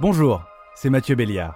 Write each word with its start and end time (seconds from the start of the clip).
Bonjour, 0.00 0.42
c'est 0.74 0.88
Mathieu 0.88 1.14
Béliard. 1.14 1.54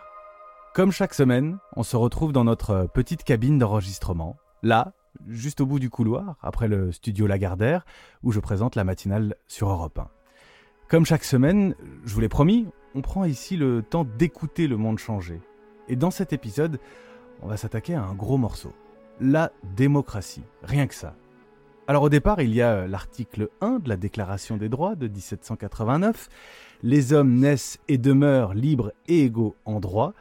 Comme 0.75 0.93
chaque 0.93 1.15
semaine, 1.15 1.57
on 1.75 1.83
se 1.83 1.97
retrouve 1.97 2.33
dans 2.33 2.45
notre 2.45 2.87
petite 2.93 3.25
cabine 3.25 3.59
d'enregistrement, 3.59 4.37
là, 4.63 4.93
juste 5.27 5.63
au 5.63 5.67
bout 5.67 5.79
du 5.79 5.89
couloir, 5.89 6.37
après 6.43 6.69
le 6.69 6.93
studio 6.93 7.27
Lagardère, 7.27 7.87
où 8.23 8.33
je 8.33 8.41
présente 8.41 8.77
la 8.77 8.85
matinale 8.85 9.37
sur 9.49 9.71
Europe 9.71 9.99
1. 9.99 10.09
Comme 10.89 11.07
chaque 11.07 11.25
semaine, 11.25 11.75
je 12.05 12.13
vous 12.13 12.21
l'ai 12.21 12.29
promis, 12.29 12.69
on 12.95 13.01
prend 13.01 13.25
ici 13.25 13.57
le 13.57 13.83
temps 13.83 14.05
d'écouter 14.05 14.69
le 14.69 14.77
monde 14.77 14.99
changer. 14.99 15.41
Et 15.89 15.97
dans 15.97 16.11
cet 16.11 16.35
épisode, 16.35 16.79
on 17.41 17.49
va 17.49 17.57
s'attaquer 17.57 17.95
à 17.95 18.03
un 18.03 18.15
gros 18.15 18.37
morceau. 18.37 18.75
La 19.19 19.51
démocratie. 19.75 20.45
Rien 20.63 20.87
que 20.87 20.95
ça. 20.95 21.15
Alors 21.89 22.03
au 22.03 22.09
départ, 22.09 22.41
il 22.41 22.53
y 22.53 22.63
a 22.63 22.89
l'article 22.89 23.49
1 23.61 23.79
de 23.79 23.89
la 23.89 23.97
Déclaration 23.97 24.57
des 24.57 24.69
droits 24.69 24.97
de 24.97 25.07
1789. 25.07 26.29
Les 26.83 27.13
hommes 27.13 27.35
naissent 27.35 27.79
et 27.87 27.97
demeurent 27.97 28.55
libres 28.55 28.93
et 29.07 29.23
égaux 29.23 29.55
en 29.65 29.79
droit. 29.79 30.13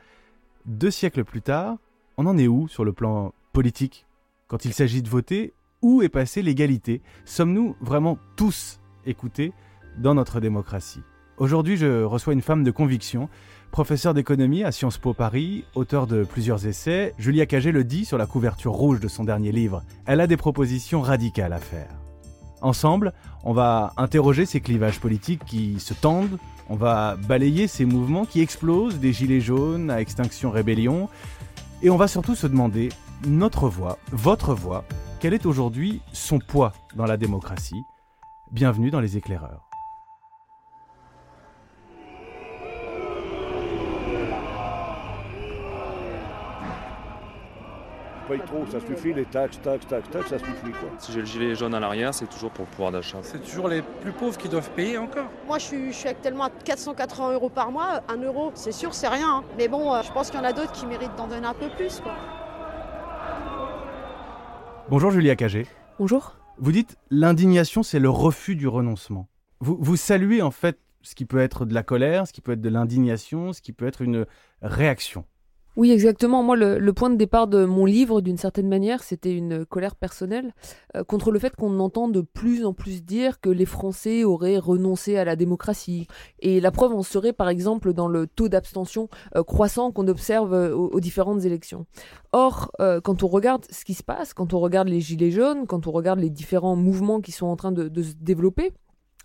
Deux 0.67 0.91
siècles 0.91 1.23
plus 1.23 1.41
tard, 1.41 1.77
on 2.17 2.27
en 2.27 2.37
est 2.37 2.47
où 2.47 2.67
sur 2.67 2.85
le 2.85 2.93
plan 2.93 3.33
politique 3.51 4.05
Quand 4.47 4.63
il 4.65 4.73
s'agit 4.73 5.01
de 5.01 5.09
voter, 5.09 5.53
où 5.81 6.03
est 6.03 6.09
passée 6.09 6.43
l'égalité? 6.43 7.01
Sommes-nous 7.25 7.75
vraiment 7.81 8.19
tous 8.35 8.79
écoutés 9.07 9.51
dans 9.97 10.13
notre 10.13 10.39
démocratie? 10.39 11.01
Aujourd'hui, 11.37 11.77
je 11.77 12.03
reçois 12.03 12.33
une 12.33 12.43
femme 12.43 12.63
de 12.63 12.71
conviction, 12.71 13.27
professeure 13.75 14.13
d'économie 14.13 14.63
à 14.63 14.71
Sciences 14.71 14.97
Po 14.97 15.13
Paris, 15.13 15.65
auteur 15.75 16.07
de 16.07 16.23
plusieurs 16.23 16.65
essais. 16.65 17.13
Julia 17.17 17.45
Cagé 17.45 17.73
le 17.73 17.83
dit 17.83 18.05
sur 18.05 18.17
la 18.17 18.25
couverture 18.25 18.71
rouge 18.71 19.01
de 19.01 19.09
son 19.09 19.25
dernier 19.25 19.51
livre. 19.51 19.83
Elle 20.05 20.21
a 20.21 20.27
des 20.27 20.37
propositions 20.37 21.01
radicales 21.01 21.51
à 21.51 21.59
faire. 21.59 21.89
Ensemble, 22.61 23.11
on 23.43 23.51
va 23.51 23.91
interroger 23.97 24.45
ces 24.45 24.61
clivages 24.61 25.01
politiques 25.01 25.43
qui 25.43 25.81
se 25.81 25.93
tendent, 25.93 26.39
on 26.69 26.77
va 26.77 27.17
balayer 27.27 27.67
ces 27.67 27.83
mouvements 27.83 28.23
qui 28.23 28.39
explosent, 28.39 28.99
des 28.99 29.11
gilets 29.11 29.41
jaunes 29.41 29.89
à 29.91 29.99
Extinction 29.99 30.51
Rébellion, 30.51 31.09
et 31.81 31.89
on 31.89 31.97
va 31.97 32.07
surtout 32.07 32.35
se 32.35 32.47
demander, 32.47 32.87
notre 33.27 33.67
voix, 33.67 33.99
votre 34.13 34.53
voix, 34.53 34.85
quel 35.19 35.33
est 35.33 35.45
aujourd'hui 35.45 35.99
son 36.13 36.39
poids 36.39 36.71
dans 36.95 37.05
la 37.05 37.17
démocratie? 37.17 37.83
Bienvenue 38.53 38.89
dans 38.89 39.01
les 39.01 39.17
éclaireurs. 39.17 39.69
Paye 48.27 48.41
trop, 48.45 48.65
ça 48.71 48.79
suffit, 48.79 49.13
les 49.13 49.25
taxes, 49.25 49.59
taxes, 49.61 49.87
taxes, 49.87 50.09
taxes, 50.09 50.29
ça 50.29 50.39
suffit 50.39 50.71
quoi. 50.71 50.89
Si 50.99 51.11
j'ai 51.11 51.19
le 51.19 51.25
gilet 51.25 51.55
jaune 51.55 51.73
à 51.73 51.79
l'arrière, 51.79 52.13
c'est 52.13 52.27
toujours 52.27 52.51
pour 52.51 52.65
le 52.65 52.71
pouvoir 52.71 52.91
d'achat. 52.91 53.19
C'est 53.21 53.41
toujours 53.43 53.67
les 53.67 53.81
plus 53.81 54.11
pauvres 54.11 54.37
qui 54.37 54.49
doivent 54.49 54.69
payer 54.71 54.97
encore. 54.97 55.27
Moi, 55.47 55.57
je 55.59 55.65
suis, 55.65 55.91
je 55.93 55.97
suis 55.97 56.09
actuellement 56.09 56.45
à 56.45 56.49
480 56.49 57.33
euros 57.33 57.49
par 57.49 57.71
mois. 57.71 58.01
Un 58.09 58.17
euro, 58.17 58.51
c'est 58.55 58.71
sûr, 58.71 58.93
c'est 58.93 59.07
rien. 59.07 59.37
hein. 59.37 59.43
Mais 59.57 59.67
bon, 59.67 59.93
euh, 59.93 60.01
je 60.03 60.11
pense 60.11 60.29
qu'il 60.31 60.39
y 60.39 60.43
en 60.43 60.45
a 60.45 60.53
d'autres 60.53 60.71
qui 60.71 60.85
méritent 60.85 61.15
d'en 61.15 61.27
donner 61.27 61.47
un 61.47 61.53
peu 61.53 61.69
plus. 61.69 61.99
Quoi. 62.01 62.13
Bonjour 64.89 65.11
Julia 65.11 65.35
Cagé. 65.35 65.67
Bonjour. 65.99 66.37
Vous 66.57 66.71
dites 66.71 66.97
l'indignation, 67.09 67.83
c'est 67.83 67.99
le 67.99 68.09
refus 68.09 68.55
du 68.55 68.67
renoncement. 68.67 69.27
Vous, 69.59 69.77
vous 69.79 69.95
saluez 69.95 70.41
en 70.41 70.51
fait 70.51 70.79
ce 71.01 71.15
qui 71.15 71.25
peut 71.25 71.39
être 71.39 71.65
de 71.65 71.73
la 71.73 71.83
colère, 71.83 72.27
ce 72.27 72.33
qui 72.33 72.41
peut 72.41 72.53
être 72.53 72.61
de 72.61 72.69
l'indignation, 72.69 73.53
ce 73.53 73.61
qui 73.61 73.73
peut 73.73 73.87
être 73.87 74.01
une 74.01 74.25
réaction. 74.61 75.25
Oui, 75.75 75.91
exactement. 75.91 76.41
Moi, 76.41 76.55
le, 76.55 76.93
point 76.93 77.09
de 77.09 77.17
départ 77.17 77.47
de 77.47 77.65
mon 77.65 77.83
livre, 77.83 78.21
d'une 78.21 78.37
certaine 78.37 78.69
manière, 78.69 79.03
c'était 79.03 79.33
une 79.33 79.65
colère 79.65 79.97
personnelle 79.97 80.53
euh, 80.95 81.03
contre 81.03 81.31
le 81.31 81.39
fait 81.39 81.53
qu'on 81.53 81.81
entend 81.81 82.07
de 82.07 82.21
plus 82.21 82.65
en 82.65 82.73
plus 82.73 83.03
dire 83.03 83.41
que 83.41 83.49
les 83.49 83.65
Français 83.65 84.23
auraient 84.23 84.57
renoncé 84.57 85.17
à 85.17 85.25
la 85.25 85.35
démocratie. 85.35 86.07
Et 86.39 86.61
la 86.61 86.71
preuve 86.71 86.93
en 86.93 87.03
serait, 87.03 87.33
par 87.33 87.49
exemple, 87.49 87.91
dans 87.91 88.07
le 88.07 88.25
taux 88.25 88.47
d'abstention 88.47 89.09
euh, 89.35 89.43
croissant 89.43 89.91
qu'on 89.91 90.07
observe 90.07 90.53
euh, 90.53 90.73
aux, 90.73 91.01
différentes 91.01 91.43
élections. 91.43 91.85
Or, 92.31 92.71
quand 93.03 93.23
on 93.23 93.27
regarde 93.27 93.65
ce 93.69 93.85
qui 93.85 93.93
se 93.93 94.03
passe, 94.03 94.33
quand 94.33 94.53
on 94.53 94.59
regarde 94.59 94.89
les 94.89 94.99
gilets 94.99 95.31
jaunes, 95.31 95.67
quand 95.67 95.87
on 95.87 95.91
regarde 95.91 96.19
les 96.19 96.29
différents 96.29 96.75
mouvements 96.75 97.21
qui 97.21 97.31
sont 97.31 97.45
en 97.45 97.55
train 97.55 97.71
de, 97.71 97.87
de 97.87 98.03
se 98.03 98.13
développer, 98.19 98.73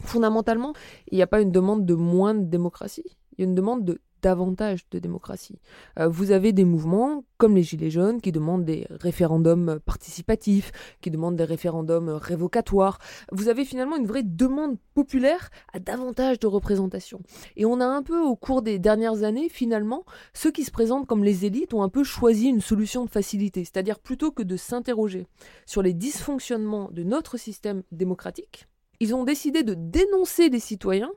fondamentalement, 0.03 0.75
il 1.11 1.17
n'y 1.17 1.23
a 1.23 1.27
pas 1.27 1.41
une 1.41 1.51
demande 1.51 1.85
de 1.87 1.95
moins 1.95 2.35
de 2.35 2.45
démocratie, 2.45 3.17
il 3.33 3.41
y 3.41 3.43
a 3.43 3.49
une 3.49 3.57
demande 3.57 3.85
de 3.85 4.01
davantage 4.23 4.89
de 4.91 4.99
démocratie. 4.99 5.59
Euh, 5.99 6.09
vous 6.09 6.31
avez 6.31 6.53
des 6.53 6.65
mouvements 6.65 7.25
comme 7.39 7.57
les 7.57 7.63
Gilets 7.63 7.91
jaunes 7.91 8.21
qui 8.21 8.33
demandent 8.33 8.65
des 8.65 8.87
référendums 8.91 9.81
participatifs, 9.85 10.73
qui 11.01 11.11
demandent 11.11 11.37
des 11.37 11.45
référendums 11.45 12.11
révocatoires. 12.11 12.99
Vous 13.33 13.49
avez 13.49 13.65
finalement 13.65 13.97
une 13.97 14.07
vraie 14.07 14.23
demande 14.23 14.77
populaire 14.95 15.49
à 15.73 15.79
davantage 15.79 16.39
de 16.39 16.47
représentation. 16.47 17.21
Et 17.57 17.65
on 17.65 17.81
a 17.81 17.87
un 17.87 18.03
peu 18.03 18.21
au 18.21 18.37
cours 18.37 18.61
des 18.61 18.79
dernières 18.79 19.23
années, 19.23 19.49
finalement, 19.49 20.05
ceux 20.35 20.51
qui 20.51 20.65
se 20.65 20.71
présentent 20.71 21.07
comme 21.07 21.25
les 21.25 21.47
élites 21.47 21.73
ont 21.73 21.83
un 21.83 21.89
peu 21.89 22.05
choisi 22.05 22.49
une 22.49 22.61
solution 22.61 23.05
de 23.07 23.11
facilité, 23.11 23.65
c'est-à-dire 23.65 23.99
plutôt 23.99 24.31
que 24.31 24.43
de 24.43 24.57
s'interroger 24.57 25.27
sur 25.65 25.83
les 25.83 25.95
dysfonctionnements 25.95 26.91
de 26.93 27.03
notre 27.03 27.39
système 27.39 27.83
démocratique, 27.91 28.67
ils 29.01 29.15
ont 29.15 29.25
décidé 29.25 29.63
de 29.63 29.75
dénoncer 29.75 30.51
les 30.51 30.61
citoyens 30.61 31.11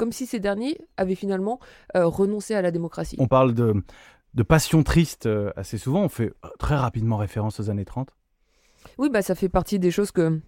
comme 0.00 0.12
si 0.12 0.24
ces 0.24 0.40
derniers 0.40 0.78
avaient 0.96 1.14
finalement 1.14 1.60
euh, 1.94 2.06
renoncé 2.06 2.54
à 2.54 2.62
la 2.62 2.70
démocratie. 2.70 3.16
On 3.18 3.26
parle 3.28 3.52
de, 3.52 3.74
de 4.32 4.42
passion 4.42 4.82
triste 4.82 5.26
euh, 5.26 5.50
assez 5.56 5.76
souvent, 5.76 6.02
on 6.04 6.08
fait 6.08 6.32
euh, 6.42 6.48
très 6.58 6.74
rapidement 6.74 7.18
référence 7.18 7.60
aux 7.60 7.68
années 7.68 7.84
30. 7.84 8.08
Oui, 8.96 9.10
bah, 9.10 9.20
ça 9.20 9.34
fait 9.34 9.50
partie 9.50 9.78
des 9.78 9.90
choses 9.90 10.10
que, 10.10 10.40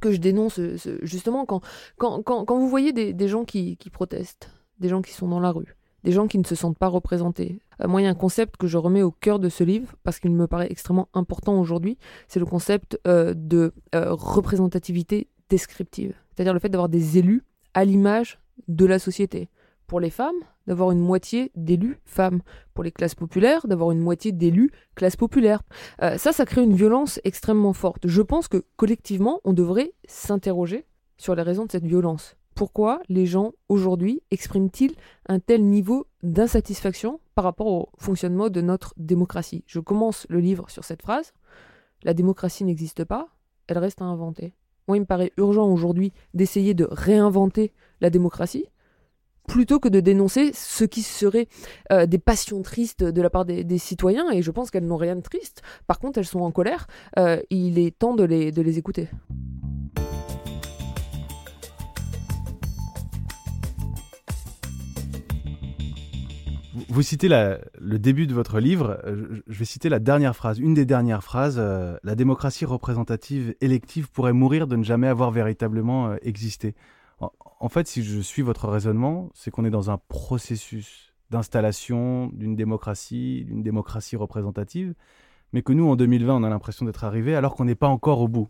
que 0.00 0.12
je 0.12 0.18
dénonce 0.18 0.54
ce- 0.54 0.98
justement 1.02 1.44
quand, 1.46 1.62
quand, 1.98 2.22
quand, 2.22 2.44
quand 2.44 2.56
vous 2.60 2.68
voyez 2.68 2.92
des, 2.92 3.12
des 3.12 3.26
gens 3.26 3.44
qui, 3.44 3.76
qui 3.76 3.90
protestent, 3.90 4.50
des 4.78 4.88
gens 4.88 5.02
qui 5.02 5.12
sont 5.12 5.26
dans 5.26 5.40
la 5.40 5.50
rue, 5.50 5.76
des 6.04 6.12
gens 6.12 6.28
qui 6.28 6.38
ne 6.38 6.44
se 6.44 6.54
sentent 6.54 6.78
pas 6.78 6.86
représentés. 6.88 7.60
Moi, 7.84 8.02
il 8.02 8.04
y 8.04 8.06
a 8.06 8.10
un 8.10 8.14
concept 8.14 8.56
que 8.56 8.68
je 8.68 8.78
remets 8.78 9.02
au 9.02 9.10
cœur 9.10 9.40
de 9.40 9.48
ce 9.48 9.64
livre 9.64 9.94
parce 10.04 10.20
qu'il 10.20 10.30
me 10.30 10.46
paraît 10.46 10.68
extrêmement 10.70 11.08
important 11.12 11.58
aujourd'hui, 11.60 11.98
c'est 12.28 12.38
le 12.38 12.46
concept 12.46 13.00
euh, 13.08 13.34
de 13.36 13.72
euh, 13.96 14.12
représentativité 14.12 15.28
descriptive, 15.48 16.14
c'est-à-dire 16.30 16.54
le 16.54 16.60
fait 16.60 16.68
d'avoir 16.68 16.88
des 16.88 17.18
élus 17.18 17.42
à 17.74 17.84
l'image 17.84 18.38
de 18.68 18.86
la 18.86 18.98
société. 18.98 19.48
Pour 19.86 20.00
les 20.00 20.10
femmes, 20.10 20.36
d'avoir 20.66 20.90
une 20.90 21.00
moitié 21.00 21.52
d'élus 21.54 22.00
femmes. 22.04 22.40
Pour 22.74 22.84
les 22.84 22.92
classes 22.92 23.14
populaires, 23.14 23.66
d'avoir 23.66 23.90
une 23.90 24.00
moitié 24.00 24.32
d'élus 24.32 24.70
classe 24.94 25.16
populaire. 25.16 25.62
Euh, 26.02 26.16
ça, 26.18 26.32
ça 26.32 26.44
crée 26.44 26.62
une 26.62 26.74
violence 26.74 27.20
extrêmement 27.24 27.72
forte. 27.72 28.06
Je 28.06 28.22
pense 28.22 28.48
que 28.48 28.64
collectivement, 28.76 29.40
on 29.44 29.52
devrait 29.52 29.92
s'interroger 30.06 30.86
sur 31.18 31.34
les 31.34 31.42
raisons 31.42 31.66
de 31.66 31.72
cette 31.72 31.86
violence. 31.86 32.36
Pourquoi 32.54 33.00
les 33.08 33.26
gens 33.26 33.52
aujourd'hui 33.68 34.22
expriment-ils 34.30 34.94
un 35.26 35.40
tel 35.40 35.64
niveau 35.64 36.06
d'insatisfaction 36.22 37.20
par 37.34 37.44
rapport 37.44 37.66
au 37.66 37.88
fonctionnement 37.98 38.50
de 38.50 38.60
notre 38.60 38.94
démocratie? 38.96 39.64
Je 39.66 39.80
commence 39.80 40.26
le 40.28 40.38
livre 40.40 40.68
sur 40.68 40.84
cette 40.84 41.02
phrase. 41.02 41.32
La 42.02 42.14
démocratie 42.14 42.64
n'existe 42.64 43.04
pas, 43.04 43.28
elle 43.68 43.78
reste 43.78 44.02
à 44.02 44.04
inventer. 44.04 44.54
Moi, 44.88 44.96
il 44.96 45.00
me 45.00 45.06
paraît 45.06 45.32
urgent 45.36 45.66
aujourd'hui 45.66 46.12
d'essayer 46.34 46.74
de 46.74 46.86
réinventer 46.90 47.72
la 48.02 48.10
démocratie 48.10 48.66
plutôt 49.48 49.80
que 49.80 49.88
de 49.88 50.00
dénoncer 50.00 50.52
ce 50.54 50.84
qui 50.84 51.02
serait 51.02 51.48
euh, 51.90 52.06
des 52.06 52.18
passions 52.18 52.62
tristes 52.62 53.02
de 53.02 53.22
la 53.22 53.30
part 53.30 53.44
des, 53.44 53.78
citoyens, 53.78 54.30
et 54.30 54.42
je 54.42 54.50
pense 54.50 54.70
qu'elles 54.70 54.86
n'ont 54.86 54.96
rien 54.96 55.16
de 55.16 55.20
triste. 55.20 55.62
Par 55.86 55.98
contre, 55.98 56.18
elles 56.18 56.26
sont 56.26 56.40
en 56.40 56.52
colère. 56.52 56.86
Euh, 57.18 57.40
il 57.50 57.78
est 57.78 57.96
temps 57.98 58.14
de 58.14 58.24
les, 58.24 58.52
de 58.52 58.62
les 58.62 58.78
écouter. 58.78 59.08
Vous, 66.88 67.02
citez 67.02 67.28
le 67.28 67.98
début 67.98 68.26
de 68.26 68.34
votre 68.34 68.60
livre, 68.60 69.00
euh, 69.04 69.42
je, 69.48 69.58
vais 69.58 69.64
citer 69.64 69.88
la 69.88 69.98
dernière 69.98 70.36
phrase, 70.36 70.58
une 70.58 70.74
des 70.74 70.84
dernières 70.84 71.24
phrases, 71.24 71.58
la 71.58 72.14
démocratie 72.14 72.64
représentative 72.64 73.54
élective 73.60 74.10
pourrait 74.10 74.32
mourir 74.32 74.66
de 74.66 74.76
ne 74.76 74.84
jamais 74.84 75.08
avoir 75.08 75.30
véritablement 75.30 76.14
existé. 76.22 76.74
En, 77.60 77.68
fait, 77.68 77.86
si 77.86 78.02
je 78.02 78.20
suis 78.20 78.42
votre 78.42 78.68
raisonnement, 78.68 79.30
c'est 79.34 79.50
qu'on 79.50 79.64
est 79.64 79.70
dans 79.70 79.90
un 79.90 79.98
processus 79.98 81.12
d'installation 81.30 82.26
d'une 82.32 82.56
démocratie, 82.56 83.44
d'une 83.44 83.62
démocratie 83.62 84.16
représentative, 84.16 84.94
mais 85.52 85.62
que 85.62 85.72
nous, 85.72 85.88
en 85.88 85.96
2020, 85.96 86.36
on 86.36 86.42
a 86.42 86.50
l'impression 86.50 86.84
d'être 86.84 87.04
arrivé 87.04 87.34
alors 87.34 87.54
qu'on 87.54 87.64
n'est 87.64 87.74
pas 87.74 87.88
encore 87.88 88.20
au 88.20 88.28
bout. 88.28 88.48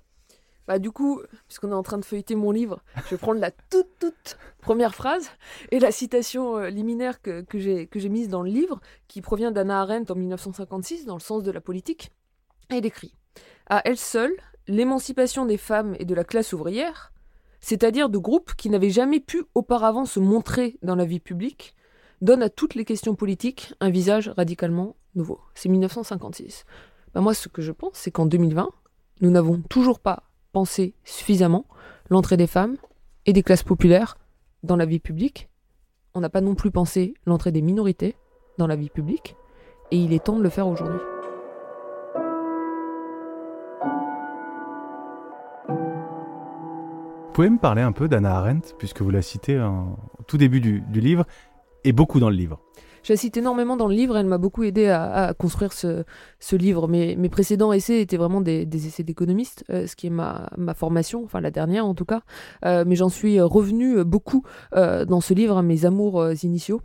Bah, 0.67 0.79
du 0.79 0.93
coup, 0.93 1.21
puisqu'on 1.49 1.71
est 1.71 1.75
en 1.75 1.83
train 1.83 1.99
de 1.99 2.05
feuilleter 2.05 2.37
mon 2.37 2.53
livre, 2.53 2.83
je 3.05 3.11
vais 3.11 3.19
prendre 3.19 3.41
la 3.41 3.51
toute, 3.51 3.99
toute 3.99 4.39
première 4.61 4.95
phrase 4.95 5.29
et 5.71 5.81
la 5.81 5.91
citation 5.91 6.57
euh, 6.57 6.71
liminaire 6.71 7.21
que, 7.21 7.41
que 7.43 7.59
j'ai 7.59 8.09
mise 8.09 8.29
dans 8.29 8.43
le 8.43 8.51
livre, 8.51 8.81
qui 9.09 9.21
provient 9.21 9.51
d'Anna 9.51 9.81
Arendt 9.81 10.13
en 10.13 10.17
1956, 10.17 11.05
dans 11.05 11.17
le 11.17 11.21
sens 11.21 11.43
de 11.43 11.51
la 11.51 11.61
politique. 11.61 12.13
Elle 12.69 12.87
écrit 12.87 13.15
À 13.67 13.83
elle 13.85 13.99
seule, 13.99 14.35
l'émancipation 14.69 15.47
des 15.47 15.59
femmes 15.59 15.97
et 15.99 16.05
de 16.05 16.15
la 16.15 16.25
classe 16.25 16.53
ouvrière, 16.53 17.13
c'est-à-dire 17.63 18.11
de 18.11 18.19
groupes 18.19 18.55
qui 18.55 18.69
n'avaient 18.69 18.91
jamais 18.91 19.21
pu 19.21 19.45
auparavant 19.55 20.05
se 20.05 20.21
montrer 20.21 20.79
dans 20.83 20.95
la 20.95 21.07
vie 21.07 21.21
publique, 21.21 21.75
donne 22.21 22.43
à 22.43 22.51
toutes 22.51 22.75
les 22.75 22.85
questions 22.85 23.15
politiques 23.15 23.73
un 23.81 23.89
visage 23.89 24.29
radicalement 24.29 24.97
nouveau. 25.15 25.41
C'est 25.55 25.71
1956. 25.71 26.67
Bah, 27.15 27.23
moi, 27.23 27.33
ce 27.33 27.49
que 27.49 27.63
je 27.63 27.73
pense, 27.73 27.95
c'est 27.95 28.11
qu'en 28.11 28.27
2020, 28.27 28.69
nous 29.23 29.31
n'avons 29.31 29.63
toujours 29.63 30.01
pas 30.01 30.25
pensé 30.53 30.95
suffisamment 31.05 31.65
l'entrée 32.11 32.37
des 32.37 32.47
femmes 32.47 32.77
et 33.25 33.33
des 33.33 33.43
classes 33.43 33.63
populaires 33.63 34.19
dans 34.63 34.77
la 34.77 34.85
vie 34.85 35.01
publique 35.01 35.49
on 36.15 36.21
n'a 36.21 36.29
pas 36.29 36.41
non 36.41 36.55
plus 36.55 36.71
pensé 36.71 37.15
l'entrée 37.27 37.53
des 37.53 37.63
minorités 37.63 38.17
dans 38.59 38.67
la 38.67 38.77
vie 38.77 38.91
publique, 38.91 39.37
et 39.91 39.97
il 39.97 40.13
est 40.13 40.25
temps 40.25 40.37
de 40.37 40.43
le 40.43 40.51
faire 40.51 40.69
aujourd'hui. 40.69 41.01
Vous 47.33 47.37
pouvez 47.37 47.49
me 47.49 47.57
parler 47.57 47.81
un 47.81 47.93
peu 47.93 48.09
d'Anna 48.09 48.37
Arendt, 48.37 48.75
puisque 48.79 49.01
vous 49.01 49.09
la 49.09 49.23
citez 49.23 49.59
en- 49.59 49.97
au 50.19 50.23
tout 50.27 50.37
début 50.37 50.61
du, 50.61 50.83
du 50.83 51.01
livre, 51.01 51.25
et 51.83 51.93
beaucoup 51.93 52.21
dans 52.21 52.29
le 52.29 52.37
livre? 52.37 52.61
Je 53.03 53.13
la 53.13 53.17
cite 53.17 53.37
énormément 53.37 53.77
dans 53.77 53.89
le 53.89 53.95
livre, 53.95 54.17
elle 54.17 54.27
m'a 54.27 54.39
beaucoup 54.39 54.63
aidé 54.63 54.87
à, 54.87 55.35
construire 55.37 55.73
ce, 55.73 56.05
livre. 56.53 56.87
Mes, 56.87 57.29
précédents 57.29 57.73
essais 57.73 58.01
étaient 58.01 58.17
vraiment 58.17 58.41
des, 58.41 58.69
essais 58.87 59.03
d'économistes, 59.03 59.65
euh, 59.71 59.87
ce 59.87 59.97
qui 59.97 60.07
est 60.07 60.11
ma, 60.11 60.49
ma 60.57 60.75
formation, 60.75 61.25
enfin 61.25 61.41
la 61.41 61.51
dernière 61.51 61.85
en 61.85 61.95
tout 61.95 62.05
cas. 62.05 62.23
Euh, 62.65 62.85
mais 62.87 62.95
j'en 62.95 63.09
suis 63.09 63.41
revenu 63.41 64.05
beaucoup 64.05 64.45
euh, 64.77 65.05
dans 65.05 65.21
ce 65.21 65.35
livre 65.35 65.57
à 65.57 65.63
mes 65.63 65.85
amours 65.85 66.25
initiaux, 66.45 66.81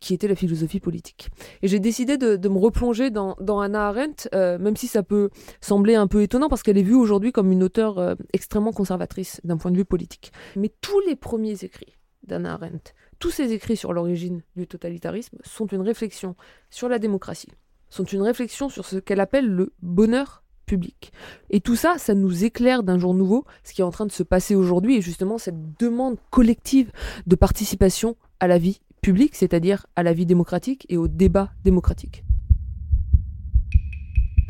qui 0.00 0.14
était 0.14 0.28
la 0.28 0.34
philosophie 0.34 0.80
politique. 0.80 1.28
Et 1.62 1.68
j'ai 1.68 1.80
décidé 1.80 2.16
de, 2.16 2.48
me 2.48 2.58
replonger 2.58 3.10
dans, 3.10 3.36
dans 3.40 3.60
Hannah 3.60 3.88
Arendt, 3.88 4.28
même 4.32 4.76
si 4.76 4.86
ça 4.86 5.02
peut 5.02 5.30
sembler 5.60 5.94
un 5.94 6.06
peu 6.06 6.22
étonnant, 6.22 6.48
parce 6.48 6.62
qu'elle 6.62 6.78
est 6.78 6.82
vue 6.82 6.94
aujourd'hui 6.94 7.32
comme 7.32 7.52
une 7.52 7.62
auteure 7.62 8.16
extrêmement 8.32 8.72
conservatrice 8.72 9.40
d'un 9.44 9.56
point 9.58 9.70
de 9.70 9.76
vue 9.76 9.84
politique. 9.84 10.32
Mais 10.56 10.72
tous 10.80 11.00
les 11.00 11.16
premiers 11.16 11.64
écrits 11.64 11.96
d'Hannah 12.26 12.54
Arendt, 12.54 12.92
tous 13.20 13.30
ces 13.30 13.52
écrits 13.52 13.76
sur 13.76 13.92
l'origine 13.92 14.42
du 14.56 14.66
totalitarisme 14.66 15.38
sont 15.44 15.66
une 15.66 15.82
réflexion 15.82 16.34
sur 16.70 16.88
la 16.88 16.98
démocratie, 16.98 17.52
sont 17.90 18.04
une 18.04 18.22
réflexion 18.22 18.68
sur 18.68 18.86
ce 18.86 18.96
qu'elle 18.96 19.20
appelle 19.20 19.46
le 19.46 19.72
bonheur 19.82 20.42
public. 20.66 21.12
Et 21.50 21.60
tout 21.60 21.76
ça, 21.76 21.98
ça 21.98 22.14
nous 22.14 22.44
éclaire 22.44 22.82
d'un 22.82 22.98
jour 22.98 23.14
nouveau 23.14 23.44
ce 23.62 23.74
qui 23.74 23.82
est 23.82 23.84
en 23.84 23.90
train 23.90 24.06
de 24.06 24.12
se 24.12 24.22
passer 24.22 24.54
aujourd'hui 24.54 24.96
et 24.96 25.02
justement 25.02 25.36
cette 25.36 25.78
demande 25.78 26.16
collective 26.30 26.90
de 27.26 27.36
participation 27.36 28.16
à 28.40 28.46
la 28.46 28.58
vie 28.58 28.80
publique, 29.02 29.36
c'est-à-dire 29.36 29.86
à 29.96 30.02
la 30.02 30.14
vie 30.14 30.26
démocratique 30.26 30.86
et 30.88 30.96
au 30.96 31.06
débat 31.06 31.52
démocratique. 31.62 32.24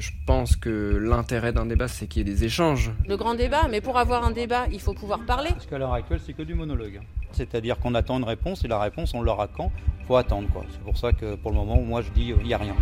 Je 0.00 0.12
pense 0.24 0.56
que 0.56 0.96
l'intérêt 0.96 1.52
d'un 1.52 1.66
débat, 1.66 1.86
c'est 1.86 2.06
qu'il 2.06 2.26
y 2.26 2.30
ait 2.30 2.34
des 2.34 2.44
échanges. 2.44 2.90
Le 3.06 3.18
grand 3.18 3.34
débat, 3.34 3.68
mais 3.70 3.82
pour 3.82 3.98
avoir 3.98 4.24
un 4.24 4.30
débat, 4.30 4.64
il 4.72 4.80
faut 4.80 4.94
pouvoir 4.94 5.20
parler. 5.26 5.50
Parce 5.50 5.66
qu'à 5.66 5.76
l'heure 5.76 5.92
actuelle, 5.92 6.20
c'est 6.24 6.32
que 6.32 6.40
du 6.42 6.54
monologue. 6.54 7.02
C'est-à-dire 7.32 7.78
qu'on 7.78 7.94
attend 7.94 8.16
une 8.16 8.24
réponse 8.24 8.64
et 8.64 8.68
la 8.68 8.80
réponse, 8.80 9.12
on 9.12 9.20
l'aura 9.20 9.46
quand? 9.46 9.70
Faut 10.08 10.16
attendre. 10.16 10.48
quoi. 10.54 10.64
C'est 10.70 10.80
pour 10.80 10.96
ça 10.96 11.12
que 11.12 11.34
pour 11.34 11.50
le 11.50 11.58
moment, 11.58 11.76
moi, 11.82 12.00
je 12.00 12.08
dis 12.12 12.32
il 12.34 12.46
n'y 12.46 12.54
a 12.54 12.58
rien. 12.58 12.74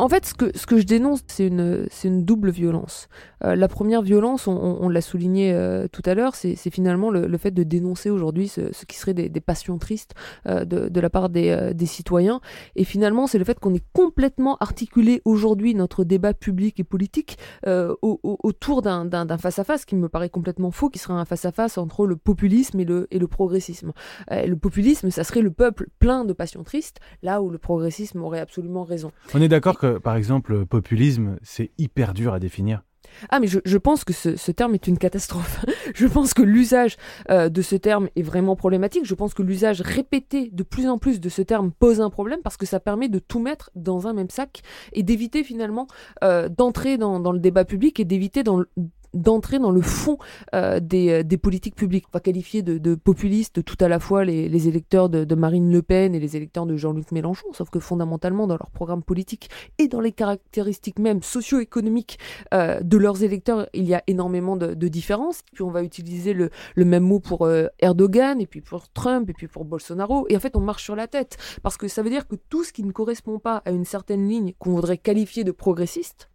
En 0.00 0.08
fait, 0.08 0.24
ce 0.26 0.34
que, 0.34 0.56
ce 0.56 0.66
que 0.66 0.78
je 0.78 0.84
dénonce, 0.86 1.20
c'est 1.26 1.46
une, 1.46 1.86
double 2.24 2.50
violence. 2.50 3.08
Euh, 3.44 3.54
la 3.54 3.68
première 3.68 4.02
violence, 4.02 4.46
on, 4.46 4.52
on- 4.52 4.78
on 4.82 4.88
l'a 4.88 5.00
souligné 5.00 5.52
euh, 5.52 5.86
tout 5.90 6.02
à 6.06 6.14
l'heure, 6.14 6.34
c'est, 6.34 6.56
finalement 6.70 7.10
le, 7.10 7.26
le 7.26 7.38
fait 7.38 7.50
de 7.50 7.62
dénoncer 7.62 8.10
aujourd'hui 8.10 8.48
ce, 8.48 8.72
ce 8.72 8.84
qui 8.86 8.96
serait 8.96 9.14
des, 9.14 9.28
des 9.28 9.40
passions 9.40 9.78
tristes 9.78 10.14
euh, 10.46 10.64
de, 10.64 10.88
de 10.88 11.00
la 11.00 11.10
part 11.10 11.28
des, 11.28 11.72
des 11.74 11.86
citoyens. 11.86 12.40
Et 12.76 12.84
finalement, 12.84 13.26
c'est 13.26 13.38
le 13.38 13.44
fait 13.44 13.58
qu'on 13.60 13.74
ait 13.74 13.82
complètement 13.92 14.56
articulé 14.60 15.20
aujourd'hui 15.24 15.74
notre 15.74 16.04
débat 16.04 16.34
public 16.34 16.80
et 16.80 16.84
politique 16.84 17.38
au- 17.66 17.96
au- 18.22 18.38
autour 18.42 18.82
d'un, 18.82 19.08
face-à-face 19.38 19.84
qui 19.84 19.96
me 19.96 20.08
paraît 20.08 20.28
complètement 20.30 20.70
faux, 20.70 20.88
qui 20.88 20.98
serait 20.98 21.14
un 21.14 21.24
face-à-face 21.24 21.78
entre 21.78 22.06
le 22.06 22.16
populisme 22.16 22.80
et 22.80 22.84
le, 22.84 23.06
et 23.10 23.18
le 23.18 23.26
progressisme. 23.28 23.92
Le 24.30 24.54
populisme, 24.54 25.10
ça 25.10 25.24
serait 25.24 25.42
le 25.42 25.50
peuple 25.50 25.88
plein 25.98 26.24
de 26.24 26.32
passions 26.32 26.62
tristes, 26.62 26.98
là 27.22 27.42
où 27.42 27.50
le 27.50 27.58
progressisme 27.58 28.22
aurait 28.22 28.40
absolument 28.40 28.84
raison. 28.84 29.12
On 29.34 29.40
est 29.42 29.48
d'accord 29.48 29.78
que, 29.78 29.89
par 29.98 30.16
exemple, 30.16 30.52
le 30.52 30.66
populisme, 30.66 31.36
c'est 31.42 31.70
hyper 31.78 32.14
dur 32.14 32.32
à 32.32 32.38
définir. 32.38 32.82
Ah 33.28 33.40
mais 33.40 33.48
je, 33.48 33.78
pense 33.78 34.04
que 34.04 34.12
ce, 34.12 34.50
terme 34.52 34.74
est 34.74 34.86
une 34.86 34.98
catastrophe. 34.98 35.64
je 35.94 36.06
pense 36.06 36.34
que 36.34 36.42
l'usage 36.42 36.96
euh, 37.30 37.48
de 37.48 37.62
ce 37.62 37.76
terme 37.76 38.08
est 38.16 38.22
vraiment 38.22 38.56
problématique. 38.56 39.04
Je 39.04 39.14
pense 39.14 39.34
que 39.34 39.42
l'usage 39.42 39.80
répété 39.80 40.50
de 40.52 40.62
plus 40.62 40.88
en 40.88 40.98
plus 40.98 41.20
de 41.20 41.28
ce 41.28 41.42
terme 41.42 41.72
pose 41.72 42.00
un 42.00 42.10
problème 42.10 42.40
parce 42.42 42.56
que 42.56 42.66
ça 42.66 42.80
permet 42.80 43.08
de 43.08 43.18
tout 43.18 43.40
mettre 43.40 43.70
dans 43.74 44.06
un 44.06 44.12
même 44.12 44.30
sac 44.30 44.62
et 44.92 45.02
d'éviter 45.02 45.44
finalement 45.44 45.86
euh, 46.24 46.48
d'entrer 46.48 46.98
dans, 46.98 47.20
dans 47.20 47.32
le 47.32 47.40
débat 47.40 47.64
public 47.64 48.00
et 48.00 48.04
d'éviter 48.04 48.42
dans 48.42 48.58
le- 48.58 48.68
d'entrer 49.14 49.58
dans 49.58 49.70
le 49.70 49.82
fond 49.82 50.18
euh, 50.54 50.80
des, 50.80 51.10
euh, 51.10 51.22
des 51.22 51.36
politiques 51.36 51.74
publiques. 51.74 52.04
On 52.08 52.16
va 52.16 52.20
qualifier 52.20 52.62
de, 52.62 52.94
populistes 52.94 53.64
tout 53.64 53.76
à 53.80 53.88
la 53.88 53.98
fois 53.98 54.24
les, 54.24 54.68
électeurs 54.68 55.08
de, 55.08 55.34
Marine 55.34 55.72
Le 55.72 55.82
Pen 55.82 56.14
et 56.14 56.20
les 56.20 56.36
électeurs 56.36 56.66
de 56.66 56.76
Jean-Luc 56.76 57.12
Mélenchon, 57.12 57.46
sauf 57.52 57.70
que 57.70 57.80
fondamentalement 57.80 58.46
dans 58.46 58.56
leur 58.56 58.70
programme 58.70 59.02
politique 59.02 59.48
et 59.78 59.88
dans 59.88 60.00
les 60.00 60.12
caractéristiques 60.12 60.98
même 60.98 61.22
socio-économiques 61.22 62.18
euh, 62.52 62.80
de 62.80 62.96
leurs 62.98 63.22
électeurs, 63.22 63.68
il 63.72 63.84
y 63.84 63.94
a 63.94 64.02
énormément 64.06 64.56
de, 64.56 64.74
différences. 64.90 65.42
Puis 65.52 65.62
on 65.62 65.70
va 65.70 65.82
utiliser 65.82 66.34
le, 66.34 66.50
même 66.76 67.04
mot 67.04 67.20
pour 67.20 67.48
Erdogan, 67.78 68.40
et 68.40 68.46
puis 68.46 68.60
pour 68.60 68.88
Trump, 68.88 69.30
et 69.30 69.32
puis 69.32 69.46
pour 69.46 69.64
Bolsonaro. 69.64 70.26
Et 70.28 70.36
en 70.36 70.40
fait, 70.40 70.56
on 70.56 70.60
marche 70.60 70.82
sur 70.82 70.96
la 70.96 71.06
tête. 71.06 71.36
Parce 71.62 71.76
que 71.76 71.86
ça 71.86 72.02
veut 72.02 72.10
dire 72.10 72.26
que 72.26 72.34
tout 72.34 72.64
ce 72.64 72.72
qui 72.72 72.82
ne 72.82 72.90
correspond 72.90 73.38
pas 73.38 73.62
à 73.64 73.70
une 73.70 73.84
certaine 73.84 74.28
ligne 74.28 74.52
qu'on 74.58 74.72
voudrait 74.72 74.98
qualifier 74.98 75.44
de 75.44 75.52
progressiste, 75.52 76.28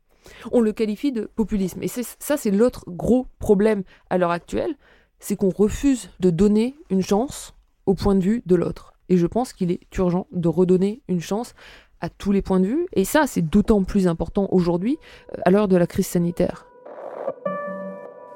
on 0.52 0.62
le 0.62 0.72
qualifie 0.72 1.12
de 1.12 1.30
populisme. 1.36 1.82
Et 1.84 1.88
ça, 1.88 2.38
c'est 2.38 2.52
l'autre 2.52 2.84
gros 2.88 3.28
problème 3.40 3.84
à 4.10 4.18
l'heure 4.18 4.32
actuelle, 4.32 4.76
c'est 5.20 5.36
qu'on 5.36 5.50
refuse 5.50 6.10
de 6.20 6.30
donner 6.30 6.76
une 6.90 7.02
chance 7.02 7.54
au 7.86 7.94
point 7.94 8.16
de 8.16 8.24
vue 8.24 8.44
de 8.46 8.56
l'autre. 8.56 8.94
Et 9.10 9.18
je 9.18 9.28
pense 9.28 9.54
qu'il 9.54 9.72
est 9.72 9.80
urgent 9.98 10.28
de 10.32 10.48
redonner 10.48 11.02
une 11.08 11.22
chance 11.22 11.54
à 12.02 12.10
tous 12.10 12.32
les 12.32 12.42
points 12.42 12.60
de 12.60 12.68
vue. 12.68 12.88
Et 12.94 13.06
ça, 13.06 13.28
c'est 13.28 13.42
d'autant 13.42 13.84
plus 13.84 14.08
important 14.08 14.48
aujourd'hui, 14.52 14.98
euh, 15.34 15.42
à 15.46 15.52
l'heure 15.52 15.68
de 15.68 15.78
la 15.78 15.88
crise 15.88 16.08
sanitaire. 16.08 16.68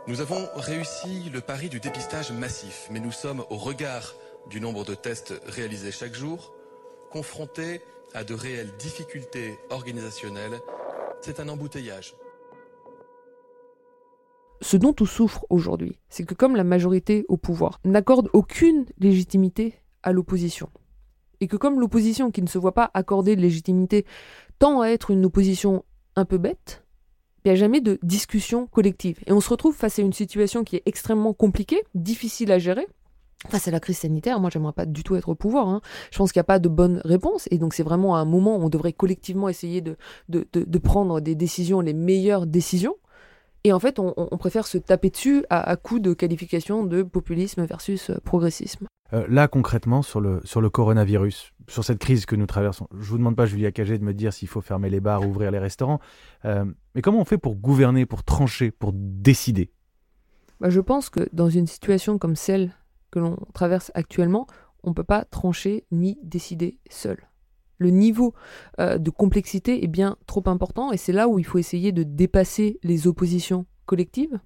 Nous 0.07 0.21
avons 0.21 0.47
réussi 0.55 1.29
le 1.31 1.41
pari 1.41 1.69
du 1.69 1.79
dépistage 1.79 2.31
massif, 2.31 2.87
mais 2.91 2.99
nous 2.99 3.11
sommes, 3.11 3.43
au 3.49 3.57
regard 3.57 4.15
du 4.49 4.59
nombre 4.59 4.83
de 4.83 4.95
tests 4.95 5.33
réalisés 5.45 5.91
chaque 5.91 6.15
jour, 6.15 6.51
confrontés 7.11 7.81
à 8.15 8.23
de 8.23 8.33
réelles 8.33 8.71
difficultés 8.79 9.59
organisationnelles. 9.69 10.59
C'est 11.21 11.39
un 11.41 11.49
embouteillage. 11.49 12.15
Ce 14.61 14.77
dont 14.77 14.95
on 14.99 15.05
souffre 15.05 15.45
aujourd'hui, 15.49 15.99
c'est 16.09 16.23
que 16.23 16.33
comme 16.33 16.55
la 16.55 16.63
majorité 16.63 17.25
au 17.27 17.37
pouvoir 17.37 17.79
n'accorde 17.83 18.29
aucune 18.33 18.85
légitimité 18.97 19.75
à 20.03 20.11
l'opposition, 20.13 20.69
et 21.41 21.47
que 21.47 21.57
comme 21.57 21.79
l'opposition 21.79 22.31
qui 22.31 22.41
ne 22.41 22.47
se 22.47 22.57
voit 22.57 22.73
pas 22.73 22.89
accorder 22.93 23.35
de 23.35 23.41
légitimité 23.41 24.05
tend 24.59 24.81
à 24.81 24.87
être 24.87 25.11
une 25.11 25.25
opposition 25.25 25.83
un 26.15 26.25
peu 26.25 26.37
bête, 26.37 26.85
il 27.43 27.49
n'y 27.49 27.51
a 27.53 27.55
jamais 27.55 27.79
de 27.79 27.99
discussion 28.03 28.67
collective. 28.67 29.19
Et 29.25 29.31
on 29.31 29.39
se 29.39 29.49
retrouve 29.49 29.75
face 29.75 29.99
à 29.99 30.01
une 30.01 30.13
situation 30.13 30.63
qui 30.63 30.77
est 30.77 30.83
extrêmement 30.85 31.33
compliquée, 31.33 31.83
difficile 31.95 32.51
à 32.51 32.59
gérer. 32.59 32.87
Face 33.47 33.69
à 33.69 33.71
la 33.71 33.79
crise 33.79 33.99
sanitaire, 33.99 34.39
moi 34.41 34.49
j'aimerais 34.51 34.73
pas 34.73 34.85
du 34.85 35.03
tout 35.03 35.15
être 35.15 35.29
au 35.29 35.35
pouvoir. 35.35 35.69
hein. 35.69 35.81
Je 36.11 36.17
pense 36.17 36.33
qu'il 36.33 36.39
n'y 36.39 36.41
a 36.41 36.45
pas 36.45 36.59
de 36.59 36.67
bonne 36.67 37.01
réponse. 37.05 37.47
Et 37.51 37.57
donc 37.57 37.73
c'est 37.73 37.83
vraiment 37.83 38.17
un 38.17 38.25
moment 38.25 38.57
où 38.57 38.63
on 38.63 38.69
devrait 38.69 38.91
collectivement 38.93 39.47
essayer 39.47 39.79
de, 39.81 39.95
de, 40.27 40.45
de- 40.51 40.65
de 40.65 40.77
prendre 40.77 41.21
des 41.21 41.35
décisions, 41.35 41.79
les 41.79 41.93
meilleures 41.93 42.45
décisions. 42.45 42.95
Et 43.63 43.73
en 43.73 43.79
fait, 43.79 43.99
on, 43.99 44.13
on 44.17 44.37
préfère 44.37 44.67
se 44.67 44.77
taper 44.77 45.09
dessus 45.09 45.45
à, 45.49 45.61
à 45.61 45.75
coup 45.77 45.99
de 45.99 46.13
qualification 46.13 46.83
de 46.83 47.03
populisme 47.03 47.65
versus 47.65 48.09
euh, 48.09 48.17
progressisme. 48.23 48.87
Euh, 49.11 49.25
là, 49.27 49.47
concrètement, 49.47 50.01
sur 50.01 50.21
le, 50.21 50.39
sur 50.43 50.61
le 50.61 50.69
coronavirus, 50.69 51.51
sur 51.67 51.83
cette 51.83 51.99
crise 51.99 52.25
que 52.25 52.35
nous 52.35 52.45
traversons, 52.45 52.87
je 52.97 53.09
vous 53.09 53.17
demande 53.17 53.35
pas, 53.35 53.45
Julia 53.45 53.71
Cagé, 53.71 53.97
de 53.97 54.03
me 54.03 54.13
dire 54.13 54.31
s'il 54.33 54.47
faut 54.47 54.61
fermer 54.61 54.89
les 54.89 54.99
bars, 54.99 55.27
ouvrir 55.27 55.49
les 55.51 55.59
restaurants, 55.59 55.99
euh, 56.45 56.63
mais 56.93 57.01
comment 57.01 57.19
on 57.19 57.25
fait 57.25 57.37
pour 57.37 57.55
gouverner, 57.55 58.05
pour 58.05 58.23
trancher, 58.23 58.69
pour 58.71 58.91
décider? 58.93 59.71
Bah, 60.61 60.69
je 60.69 60.79
pense 60.79 61.09
que 61.09 61.27
dans 61.33 61.49
une 61.49 61.67
situation 61.67 62.17
comme 62.17 62.35
celle 62.35 62.75
que 63.11 63.19
l'on 63.19 63.37
traverse 63.53 63.91
actuellement, 63.95 64.47
on 64.83 64.89
ne 64.89 64.95
peut 64.95 65.03
pas 65.03 65.25
trancher 65.25 65.85
ni 65.91 66.17
décider 66.23 66.79
seul. 66.89 67.29
Le 67.79 67.89
niveau 67.89 68.33
euh, 68.79 68.97
de 68.97 69.09
complexité 69.09 69.83
est 69.83 69.87
bien 69.87 70.17
trop 70.27 70.43
important 70.47 70.91
et 70.91 70.97
c'est 70.97 71.13
là 71.13 71.27
où 71.27 71.39
il 71.39 71.45
faut 71.45 71.57
essayer 71.57 71.91
de 71.91 72.03
dépasser 72.03 72.79
les 72.83 73.07
oppositions 73.07 73.65
collectives 73.85 74.39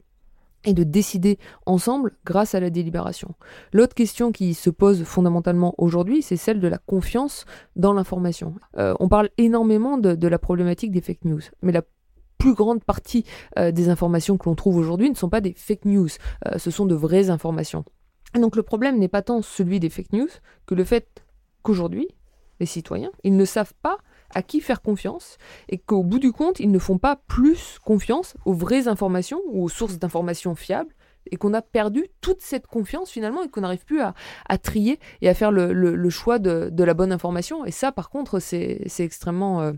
et 0.65 0.73
de 0.73 0.83
décider 0.83 1.39
ensemble 1.65 2.15
grâce 2.25 2.55
à 2.55 2.61
la 2.61 2.69
délibération. 2.69 3.33
L'autre 3.73 3.95
question 3.95 4.31
qui 4.31 4.53
se 4.53 4.69
pose 4.69 5.03
fondamentalement 5.03 5.73
aujourd'hui, 5.77 6.21
c'est 6.21 6.37
celle 6.37 6.61
de 6.61 6.67
la 6.67 6.77
confiance 6.77 7.45
dans 7.75 7.91
l'information. 7.91 8.55
Euh, 8.77 8.93
on 8.99 9.09
parle 9.09 9.29
énormément 9.37 9.97
de, 9.97 10.27
la 10.27 10.39
problématique 10.39 10.91
des 10.91 11.01
fake 11.01 11.25
news, 11.25 11.41
mais 11.63 11.73
la 11.73 11.81
plus 12.37 12.53
grande 12.53 12.83
partie 12.83 13.25
euh, 13.57 13.71
des 13.71 13.89
informations 13.89 14.37
que 14.37 14.47
l'on 14.47 14.55
trouve 14.55 14.77
aujourd'hui 14.77 15.09
ne 15.09 15.15
sont 15.15 15.29
pas 15.29 15.41
des 15.41 15.53
fake 15.57 15.85
news, 15.85 16.09
ce 16.55 16.71
sont 16.71 16.85
de 16.85 16.95
vraies 16.95 17.29
informations. 17.29 17.83
Donc 18.39 18.55
le 18.55 18.63
problème 18.63 18.97
n'est 18.99 19.07
pas 19.07 19.21
tant 19.21 19.41
celui 19.41 19.79
des 19.79 19.89
fake 19.89 20.11
news 20.13 20.27
que 20.65 20.75
le 20.75 20.83
fait 20.83 21.23
qu'aujourd'hui, 21.61 22.07
les 22.59 22.65
citoyens, 22.65 23.11
ils 23.23 23.35
ne 23.35 23.45
savent 23.45 23.73
pas 23.81 23.97
à 24.35 24.41
qui 24.41 24.61
faire 24.61 24.81
confiance 24.81 25.37
et 25.69 25.77
qu'au 25.77 26.03
bout 26.03 26.19
du 26.19 26.31
compte, 26.31 26.59
ils 26.59 26.71
ne 26.71 26.79
font 26.79 26.97
pas 26.97 27.17
plus 27.27 27.77
confiance 27.83 28.35
aux 28.45 28.53
vraies 28.53 28.87
informations 28.87 29.39
ou 29.47 29.63
aux 29.63 29.69
sources 29.69 29.99
d'informations 29.99 30.55
fiables 30.55 30.93
et 31.31 31.37
qu'on 31.37 31.53
a 31.53 31.61
perdu 31.61 32.07
toute 32.19 32.41
cette 32.41 32.67
confiance 32.67 33.09
finalement 33.11 33.43
et 33.43 33.49
qu'on 33.49 33.61
n'arrive 33.61 33.85
plus 33.85 34.01
à, 34.01 34.13
à 34.49 34.57
trier 34.57 34.99
et 35.21 35.29
à 35.29 35.33
faire 35.33 35.51
le, 35.51 35.71
le- 35.71 35.95
le 35.95 36.09
choix 36.09 36.39
de, 36.39 36.69
de 36.71 36.83
la 36.83 36.93
bonne 36.93 37.11
information. 37.11 37.63
Et 37.65 37.71
ça, 37.71 37.91
par 37.91 38.09
contre, 38.09 38.39
c'est 38.39 38.81
extrêmement, 38.99 39.61
euh, 39.61 39.71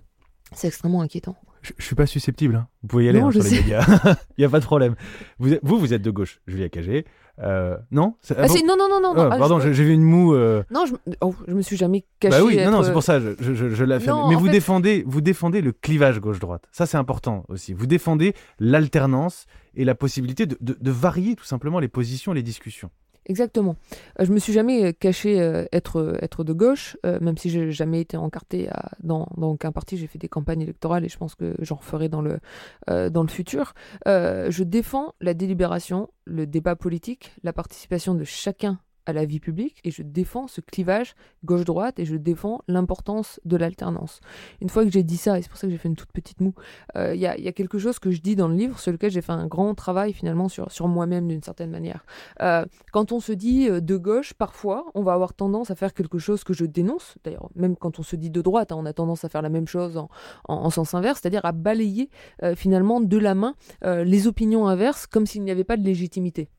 c'est 0.54 0.68
extrêmement 0.68 1.02
inquiétant. 1.02 1.36
Je, 1.62 1.74
je 1.78 1.84
suis 1.86 1.96
pas 1.96 2.06
susceptible. 2.08 2.56
hein. 2.56 2.68
Vous 2.82 2.88
pouvez 2.88 3.06
y 3.06 3.10
aller 3.10 3.20
Non, 3.20 3.28
hein, 3.28 3.32
sur 3.32 3.44
les 3.44 3.52
médias. 3.52 3.86
Il 4.38 4.42
y 4.42 4.46
a 4.46 4.50
pas 4.50 4.60
de 4.60 4.66
problème. 4.66 4.96
Vous, 5.40 5.56
vous, 5.64 5.78
vous 5.80 5.94
êtes 5.94 6.02
de 6.02 6.12
gauche, 6.12 6.40
Julia 6.48 6.70
Cagé. 6.70 7.06
Euh, 7.42 7.76
non 7.92 8.16
C'est- 8.22 8.36
Ah, 8.38 8.48
bon 8.48 8.54
non, 8.66 8.76
non, 8.78 8.88
non, 8.90 9.02
non. 9.02 9.14
Ah, 9.18 9.30
ah, 9.34 9.38
Pardon, 9.38 9.60
j'ai 9.60 9.72
vu 9.72 9.92
une 9.92 10.04
moue. 10.04 10.34
euh, 10.36 10.64
Non, 10.72 10.86
je, 10.86 10.94
oh, 11.22 11.36
je 11.48 11.54
me 11.54 11.62
suis 11.62 11.76
jamais 11.76 12.06
caché. 12.20 12.38
Bah 12.38 12.44
oui, 12.46 12.56
non, 12.64 12.72
non, 12.72 12.84
c'est 12.84 12.94
pour 12.94 13.04
ça, 13.04 13.20
je, 13.20 13.34
je, 13.40 13.54
je, 13.76 13.84
l'affirme. 13.84 14.30
Mais 14.30 14.36
vous 14.36 14.46
fait- 14.46 14.52
défendez, 14.52 15.04
vous 15.06 15.20
défendez 15.22 15.62
le 15.62 15.74
clivage 15.74 16.20
gauche-droite. 16.22 16.64
Ça, 16.72 16.86
c'est 16.86 16.98
important 16.98 17.44
aussi. 17.50 17.74
Vous 17.74 17.88
défendez 17.88 18.34
l'alternance 18.60 19.46
et 19.76 19.84
la 19.86 19.96
possibilité 19.96 20.46
de, 20.46 20.58
de, 20.62 20.78
de 20.80 20.92
varier 20.92 21.36
tout 21.36 21.44
simplement 21.46 21.80
les 21.80 21.88
positions 21.90 22.32
et 22.32 22.36
les 22.36 22.44
discussions. 22.44 22.90
Exactement. 23.28 23.76
Euh, 24.20 24.26
je 24.26 24.32
me 24.32 24.40
suis 24.40 24.54
jamais 24.54 24.86
euh, 24.86 24.92
caché 24.92 25.42
euh, 25.42 25.66
être, 25.72 26.18
être 26.22 26.44
de 26.44 26.54
gauche, 26.54 26.98
même 27.04 27.38
si 27.38 27.50
j'ai 27.50 27.72
jamais 27.72 28.02
été 28.02 28.18
encarté 28.18 28.70
dans, 29.02 29.28
dans 29.38 29.52
aucun 29.52 29.72
parti. 29.72 29.98
J'ai 29.98 30.08
fait 30.08 30.20
des 30.20 30.30
campagnes 30.30 30.62
électorales 30.62 31.06
et 31.06 31.10
je 31.10 31.18
pense 31.18 31.36
que 31.36 31.56
j'en 31.60 31.76
referai 31.76 32.10
dans 32.10 32.22
le, 32.22 32.40
dans 32.88 33.22
le 33.22 33.28
futur. 33.28 33.74
Je 34.06 34.64
défends 34.64 35.14
la 35.22 35.34
délibération, 35.34 36.10
le 36.26 36.46
débat 36.46 36.76
politique, 36.76 37.34
la 37.44 37.54
participation 37.54 38.16
de 38.16 38.24
chacun 38.24 38.80
à 39.06 39.14
la 39.14 39.26
vie 39.26 39.40
publique 39.40 39.80
et 39.84 39.92
je 39.92 40.02
défends 40.04 40.48
ce 40.48 40.62
clivage 40.62 41.16
gauche-droite 41.44 42.00
et 42.00 42.06
je 42.06 42.16
défends 42.16 42.62
l'importance 42.68 43.40
de 43.46 43.58
l'alternance. 43.58 44.20
Une 44.62 44.70
fois 44.70 44.84
que 44.84 44.92
j'ai 44.92 45.04
dit 45.04 45.18
ça, 45.18 45.38
et 45.38 45.42
c'est 45.42 45.50
pour 45.50 45.58
ça 45.58 45.68
que 45.68 45.72
j'ai 45.72 45.78
fait 45.78 45.90
une 45.90 45.96
toute 45.96 46.12
petite 46.12 46.42
moue, 46.42 46.54
euh, 46.96 47.14
il 47.16 47.22
y, 47.22 47.28
a, 47.28 47.52
quelque 47.52 47.78
chose 47.78 48.00
que 48.00 48.12
je 48.12 48.22
dis 48.22 48.36
dans 48.36 48.48
le 48.48 48.56
livre 48.56 48.80
sur 48.80 48.92
lequel 48.92 49.12
j'ai 49.12 49.22
fait 49.22 49.32
un 49.32 49.48
grand 49.48 49.74
travail 49.76 50.14
finalement 50.14 50.50
sur, 50.50 50.72
sur 50.72 50.88
moi-même 50.88 51.28
d'une 51.28 51.44
certaine 51.44 51.72
manière. 51.72 52.06
Euh, 52.42 52.66
quand 52.92 53.12
on 53.12 53.20
se 53.20 53.32
dit 53.32 53.70
euh, 53.70 53.80
de 53.80 53.98
gauche, 53.98 54.34
parfois, 54.34 54.86
on 54.96 55.04
va 55.04 55.14
avoir 55.14 55.34
tendance 55.34 55.72
à 55.72 55.76
faire 55.76 55.94
quelque 55.94 56.18
chose 56.18 56.44
que 56.44 56.54
je 56.54 56.66
dénonce. 56.66 57.16
D'ailleurs, 57.24 57.50
même 57.56 57.76
quand 57.76 58.00
on 58.00 58.04
se 58.04 58.16
dit 58.16 58.30
de 58.30 58.42
droite, 58.42 58.72
hein, 58.72 58.78
on 58.80 58.86
a 58.86 58.94
tendance 58.94 59.24
à 59.24 59.30
faire 59.30 59.42
la 59.42 59.50
même 59.50 59.68
chose 59.68 59.98
en, 59.98 60.10
en- 60.48 60.56
en 60.66 60.70
sens 60.70 60.94
inverse, 60.94 61.20
c'est-à-dire 61.22 61.46
à 61.46 61.52
balayer 61.52 62.10
finalement 62.56 63.02
de 63.02 63.18
la 63.18 63.36
main 63.36 63.56
les 63.84 64.28
opinions 64.28 64.68
inverses 64.68 65.08
comme 65.08 65.26
s'il 65.26 65.44
n'y 65.44 65.52
avait 65.52 65.64
pas 65.64 65.78
de 65.78 65.84
légitimité. 65.84 66.50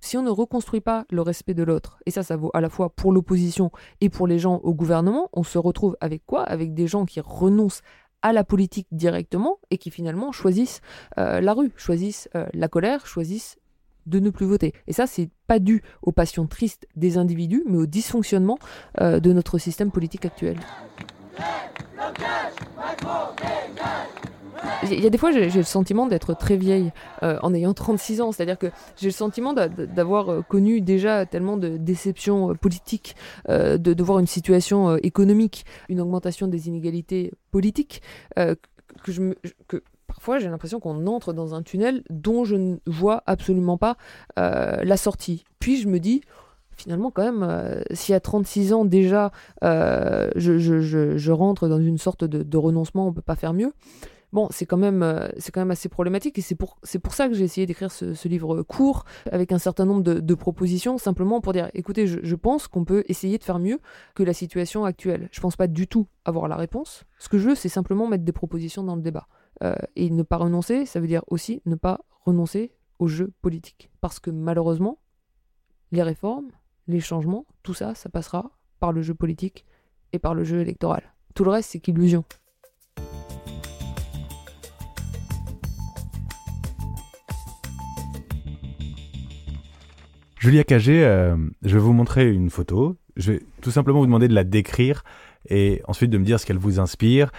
Si 0.00 0.16
on 0.16 0.22
ne 0.22 0.30
reconstruit 0.30 0.80
pas 0.80 1.04
le 1.10 1.22
respect 1.22 1.54
de 1.54 1.62
l'autre, 1.62 1.98
et 2.06 2.10
ça, 2.10 2.22
ça 2.22 2.36
vaut 2.36 2.50
à 2.54 2.60
la 2.60 2.70
fois 2.70 2.90
pour 2.90 3.12
l'opposition 3.12 3.70
et 4.00 4.08
pour 4.08 4.26
les 4.26 4.38
gens 4.38 4.56
au 4.62 4.74
gouvernement, 4.74 5.28
on 5.32 5.42
se 5.42 5.58
retrouve 5.58 5.96
avec 6.00 6.24
quoi? 6.26 6.42
Avec 6.42 6.74
des 6.74 6.86
gens 6.86 7.04
qui 7.04 7.20
renoncent 7.20 7.82
à 8.22 8.32
la 8.32 8.44
politique 8.44 8.86
directement 8.92 9.58
et 9.70 9.78
qui 9.78 9.90
finalement 9.90 10.32
choisissent 10.32 10.80
euh, 11.18 11.40
la 11.40 11.52
rue, 11.54 11.72
choisissent 11.76 12.28
euh, 12.34 12.46
la 12.52 12.68
colère, 12.68 13.06
choisissent 13.06 13.56
de 14.06 14.18
ne 14.18 14.30
plus 14.30 14.46
voter. 14.46 14.72
Et 14.86 14.92
ça, 14.92 15.06
c'est 15.06 15.30
pas 15.46 15.58
dû 15.58 15.82
aux 16.02 16.12
passions 16.12 16.46
tristes 16.46 16.86
des 16.96 17.18
individus, 17.18 17.64
mais 17.66 17.78
au 17.78 17.86
dysfonctionnement 17.86 18.58
euh, 19.00 19.20
de 19.20 19.32
notre 19.32 19.58
système 19.58 19.90
politique 19.90 20.24
actuel. 20.24 20.58
Il 24.82 25.00
y 25.00 25.06
a 25.06 25.10
des 25.10 25.18
fois, 25.18 25.30
j'ai 25.30 25.50
le 25.50 25.62
sentiment 25.62 26.06
d'être 26.06 26.34
très 26.34 26.56
vieille 26.56 26.92
euh, 27.22 27.38
en 27.42 27.54
ayant 27.54 27.72
36 27.72 28.20
ans. 28.20 28.32
C'est-à-dire 28.32 28.58
que 28.58 28.68
j'ai 28.96 29.08
le 29.08 29.12
sentiment 29.12 29.52
d'a- 29.52 29.68
d'avoir 29.68 30.30
euh, 30.30 30.42
connu 30.42 30.80
déjà 30.80 31.26
tellement 31.26 31.56
de 31.56 31.76
déceptions 31.76 32.50
euh, 32.50 32.54
politiques, 32.54 33.16
de, 33.48 34.02
voir 34.02 34.18
une 34.18 34.26
situation 34.26 34.96
économique, 34.96 35.64
une 35.88 36.00
augmentation 36.00 36.46
des 36.46 36.68
inégalités 36.68 37.32
politiques, 37.50 38.02
que, 38.36 39.82
parfois 40.06 40.38
j'ai 40.38 40.48
l'impression 40.48 40.80
qu'on 40.80 41.06
entre 41.06 41.32
dans 41.32 41.54
un 41.54 41.62
tunnel 41.62 42.02
dont 42.08 42.44
je 42.44 42.56
ne 42.56 42.76
vois 42.86 43.22
absolument 43.26 43.76
pas 43.76 43.96
la 44.36 44.96
sortie. 44.96 45.44
Puis 45.58 45.76
je 45.80 45.88
me 45.88 46.00
dis, 46.00 46.22
finalement, 46.80 47.10
quand 47.10 47.24
même, 47.24 47.42
euh, 47.42 47.82
si 47.92 48.14
à 48.14 48.20
36 48.20 48.72
ans 48.72 48.84
déjà, 48.84 49.32
je, 49.62 51.30
rentre 51.30 51.68
dans 51.68 51.80
une 51.80 51.98
sorte 51.98 52.24
de, 52.24 52.42
de 52.42 52.56
renoncement, 52.56 53.06
on 53.06 53.12
peut 53.12 53.20
pas 53.22 53.36
faire 53.36 53.52
mieux. 53.52 53.72
Bon, 54.32 54.46
c'est 54.50 54.66
quand 54.66 54.76
même, 54.76 55.02
euh, 55.02 55.28
c'est 55.38 55.50
quand 55.50 55.60
même 55.60 55.72
assez 55.72 55.88
problématique 55.88 56.38
et 56.38 56.40
c'est 56.40 56.54
pour, 56.54 56.78
c'est 56.84 57.00
pour 57.00 57.14
ça 57.14 57.28
que 57.28 57.34
j'ai 57.34 57.44
essayé 57.44 57.66
d'écrire 57.66 57.90
ce, 57.90 58.28
livre 58.28 58.62
court 58.62 59.04
avec 59.32 59.50
un 59.50 59.58
certain 59.58 59.84
nombre 59.84 60.02
de, 60.02 60.34
propositions, 60.34 60.98
simplement 60.98 61.40
pour 61.40 61.52
dire, 61.52 61.68
écoutez, 61.74 62.06
je, 62.06 62.20
je 62.22 62.36
pense 62.36 62.68
qu'on 62.68 62.84
peut 62.84 63.02
essayer 63.08 63.38
de 63.38 63.44
faire 63.44 63.58
mieux 63.58 63.80
que 64.14 64.22
la 64.22 64.32
situation 64.32 64.84
actuelle. 64.84 65.28
Je 65.32 65.40
pense 65.40 65.56
pas 65.56 65.66
du 65.66 65.88
tout 65.88 66.06
avoir 66.24 66.46
la 66.46 66.56
réponse. 66.56 67.04
Ce 67.18 67.28
que 67.28 67.38
je 67.38 67.48
veux, 67.48 67.54
c'est 67.56 67.68
simplement 67.68 68.06
mettre 68.06 68.24
des 68.24 68.32
propositions 68.32 68.84
dans 68.84 68.94
le 68.94 69.02
débat. 69.02 69.26
Euh, 69.62 69.74
et 69.94 70.08
ne 70.08 70.22
pas 70.22 70.38
renoncer, 70.38 70.86
ça 70.86 71.00
veut 71.00 71.06
dire 71.06 71.22
aussi 71.26 71.60
ne 71.66 71.74
pas 71.74 72.00
renoncer 72.24 72.72
au 72.98 73.08
jeu 73.08 73.32
politique. 73.42 73.90
Parce 74.00 74.18
que 74.18 74.30
malheureusement, 74.30 74.98
les 75.92 76.02
réformes, 76.02 76.50
les 76.86 77.00
changements, 77.00 77.46
tout 77.62 77.74
ça, 77.74 77.94
ça 77.94 78.08
passera 78.08 78.52
par 78.78 78.92
le 78.92 79.02
jeu 79.02 79.14
politique 79.14 79.66
et 80.12 80.18
par 80.18 80.34
le 80.34 80.44
jeu 80.44 80.60
électoral. 80.60 81.02
Tout 81.34 81.44
le 81.44 81.50
reste, 81.50 81.70
c'est 81.70 81.80
qu'illusion. 81.80 82.24
Julia 90.40 90.64
Cagé, 90.64 91.04
euh, 91.04 91.36
je 91.62 91.74
vais 91.74 91.80
vous 91.80 91.92
montrer 91.92 92.32
une 92.32 92.48
photo. 92.48 92.96
Je 93.14 93.32
vais 93.32 93.42
tout 93.60 93.70
simplement 93.70 94.00
vous 94.00 94.06
demander 94.06 94.26
de 94.26 94.34
la 94.34 94.42
décrire 94.42 95.04
et 95.50 95.82
ensuite 95.86 96.10
de 96.10 96.16
me 96.16 96.24
dire 96.24 96.40
ce 96.40 96.46
qu'elle 96.46 96.56
vous 96.56 96.80
inspire. 96.80 97.30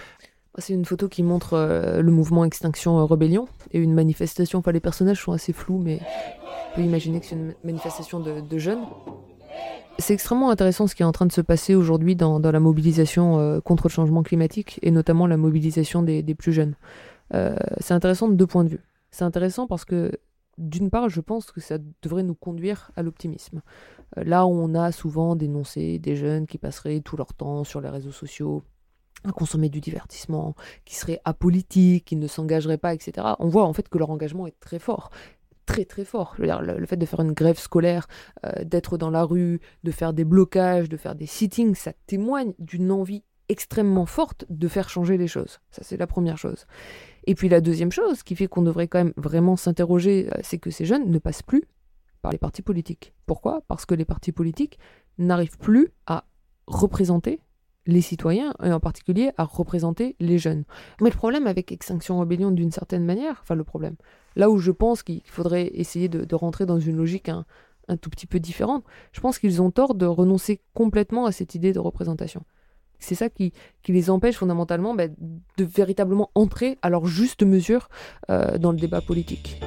C'est 0.58 0.72
une 0.72 0.84
photo 0.84 1.08
qui 1.08 1.24
montre 1.24 1.54
euh, 1.54 2.00
le 2.00 2.12
mouvement 2.12 2.44
Extinction 2.44 3.00
euh, 3.00 3.04
Rébellion 3.04 3.48
et 3.72 3.80
une 3.80 3.92
manifestation. 3.92 4.60
Enfin, 4.60 4.70
les 4.70 4.78
personnages 4.78 5.20
sont 5.20 5.32
assez 5.32 5.52
flous, 5.52 5.78
mais 5.78 5.98
on 6.70 6.76
peut 6.76 6.82
imaginer 6.82 7.18
que 7.18 7.26
c'est 7.26 7.34
une 7.34 7.54
manifestation 7.64 8.20
de, 8.20 8.58
jeunes. 8.58 8.84
C'est 9.98 10.14
extrêmement 10.14 10.50
intéressant 10.50 10.86
ce 10.86 10.94
qui 10.94 11.02
est 11.02 11.06
en 11.06 11.10
train 11.10 11.26
de 11.26 11.32
se 11.32 11.40
passer 11.40 11.74
aujourd'hui 11.74 12.14
dans, 12.14 12.38
la 12.38 12.60
mobilisation 12.60 13.60
contre 13.62 13.88
le 13.88 13.92
changement 13.92 14.22
climatique 14.22 14.78
et 14.80 14.92
notamment 14.92 15.26
la 15.26 15.36
mobilisation 15.36 16.04
des, 16.04 16.22
plus 16.36 16.52
jeunes. 16.52 16.76
C'est 17.32 17.94
intéressant 17.94 18.28
de 18.28 18.34
deux 18.34 18.46
points 18.46 18.64
de 18.64 18.70
vue. 18.70 18.80
C'est 19.10 19.24
intéressant 19.24 19.66
parce 19.66 19.84
que 19.84 20.12
d'une 20.62 20.90
part, 20.90 21.08
je 21.08 21.20
pense 21.20 21.50
que 21.50 21.60
ça 21.60 21.78
devrait 22.02 22.22
nous 22.22 22.34
conduire 22.34 22.90
à 22.96 23.02
l'optimisme. 23.02 23.62
Euh, 24.16 24.24
là 24.24 24.46
où 24.46 24.50
on 24.50 24.74
a 24.74 24.92
souvent 24.92 25.36
dénoncé 25.36 25.98
des 25.98 26.16
jeunes 26.16 26.46
qui 26.46 26.58
passeraient 26.58 27.00
tout 27.00 27.16
leur 27.16 27.34
temps 27.34 27.64
sur 27.64 27.80
les 27.80 27.88
réseaux 27.88 28.12
sociaux 28.12 28.62
à 29.24 29.32
consommer 29.32 29.68
du 29.68 29.80
divertissement, 29.80 30.54
qui 30.84 30.96
seraient 30.96 31.20
apolitiques, 31.24 32.06
qui 32.06 32.16
ne 32.16 32.26
s'engageraient 32.26 32.78
pas, 32.78 32.94
etc. 32.94 33.26
On 33.38 33.48
voit 33.48 33.64
en 33.64 33.72
fait 33.72 33.88
que 33.88 33.98
leur 33.98 34.10
engagement 34.10 34.46
est 34.46 34.58
très 34.58 34.78
fort. 34.78 35.10
Très 35.64 35.84
très 35.84 36.04
fort. 36.04 36.34
Le 36.38 36.86
fait 36.86 36.96
de 36.96 37.06
faire 37.06 37.20
une 37.20 37.32
grève 37.32 37.58
scolaire, 37.58 38.08
euh, 38.44 38.64
d'être 38.64 38.98
dans 38.98 39.10
la 39.10 39.22
rue, 39.22 39.60
de 39.84 39.90
faire 39.92 40.12
des 40.12 40.24
blocages, 40.24 40.88
de 40.88 40.96
faire 40.96 41.14
des 41.14 41.26
sittings, 41.26 41.76
ça 41.76 41.92
témoigne 42.06 42.52
d'une 42.58 42.90
envie 42.90 43.22
extrêmement 43.52 44.06
forte 44.06 44.46
de 44.48 44.66
faire 44.66 44.88
changer 44.88 45.18
les 45.18 45.28
choses. 45.28 45.60
Ça, 45.70 45.82
c'est 45.84 45.98
la 45.98 46.06
première 46.06 46.38
chose. 46.38 46.66
Et 47.24 47.34
puis 47.34 47.48
la 47.48 47.60
deuxième 47.60 47.92
chose 47.92 48.22
qui 48.22 48.34
fait 48.34 48.48
qu'on 48.48 48.62
devrait 48.62 48.88
quand 48.88 48.98
même 48.98 49.12
vraiment 49.16 49.56
s'interroger, 49.56 50.28
euh, 50.32 50.40
c'est 50.42 50.58
que 50.58 50.70
ces 50.70 50.86
jeunes 50.86 51.10
ne 51.10 51.18
passent 51.18 51.42
plus 51.42 51.62
par 52.22 52.32
les 52.32 52.38
partis 52.38 52.62
politiques. 52.62 53.12
Pourquoi? 53.26 53.62
Parce 53.68 53.84
que 53.84 53.94
les 53.94 54.06
partis 54.06 54.32
politiques 54.32 54.78
n'arrivent 55.18 55.58
plus 55.58 55.88
à 56.06 56.24
représenter 56.66 57.40
les 57.86 58.00
citoyens 58.00 58.54
et 58.62 58.72
en 58.72 58.80
particulier 58.80 59.32
à 59.36 59.44
représenter 59.44 60.16
les 60.18 60.38
jeunes. 60.38 60.64
Mais 61.00 61.10
le 61.10 61.16
problème 61.16 61.46
avec 61.46 61.72
Extinction 61.72 62.18
Rebellion 62.18 62.52
d'une 62.52 62.70
certaine 62.70 63.04
manière, 63.04 63.40
enfin 63.42 63.56
le 63.56 63.64
problème, 63.64 63.96
là 64.36 64.48
où 64.50 64.58
je 64.58 64.70
pense 64.70 65.02
qu'il 65.02 65.22
faudrait 65.26 65.70
essayer 65.74 66.08
de, 66.08 66.34
rentrer 66.34 66.64
dans 66.64 66.78
une 66.78 66.96
logique 66.96 67.28
un, 67.28 67.44
un 67.88 67.96
tout 67.96 68.08
petit 68.08 68.26
peu 68.26 68.38
différente, 68.38 68.84
je 69.12 69.20
pense 69.20 69.38
qu'ils 69.38 69.60
ont 69.60 69.72
tort 69.72 69.94
de 69.94 70.06
renoncer 70.06 70.60
complètement 70.74 71.26
à 71.26 71.32
cette 71.32 71.54
idée 71.54 71.72
de 71.72 71.80
représentation. 71.80 72.44
C'est 73.02 73.14
ça 73.14 73.28
qui, 73.28 73.52
les 73.88 74.10
empêche 74.10 74.36
fondamentalement 74.36 74.94
bah, 74.94 75.08
de 75.08 75.64
véritablement 75.64 76.30
entrer 76.34 76.78
à 76.82 76.88
leur 76.88 77.06
juste 77.06 77.42
mesure 77.42 77.88
euh, 78.30 78.58
dans 78.58 78.72
le 78.72 78.78
débat 78.78 79.00
politique. 79.00 79.60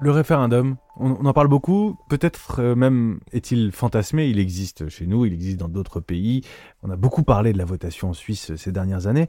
Le 0.00 0.12
référendum, 0.12 0.76
on, 0.96 1.26
en 1.26 1.32
parle 1.32 1.48
beaucoup, 1.48 1.96
peut-être 2.08 2.60
euh, 2.60 2.74
même 2.76 3.18
est-il 3.32 3.72
fantasmé, 3.72 4.28
il 4.28 4.38
existe 4.38 4.88
chez 4.88 5.08
nous, 5.08 5.26
il 5.26 5.32
existe 5.32 5.56
dans 5.56 5.68
d'autres 5.68 5.98
pays. 5.98 6.42
On 6.84 6.90
a 6.90 6.96
beaucoup 6.96 7.24
parlé 7.24 7.52
de 7.52 7.58
la 7.58 7.64
votation 7.64 8.10
en 8.10 8.12
Suisse 8.12 8.54
ces 8.54 8.70
dernières 8.70 9.08
années. 9.08 9.26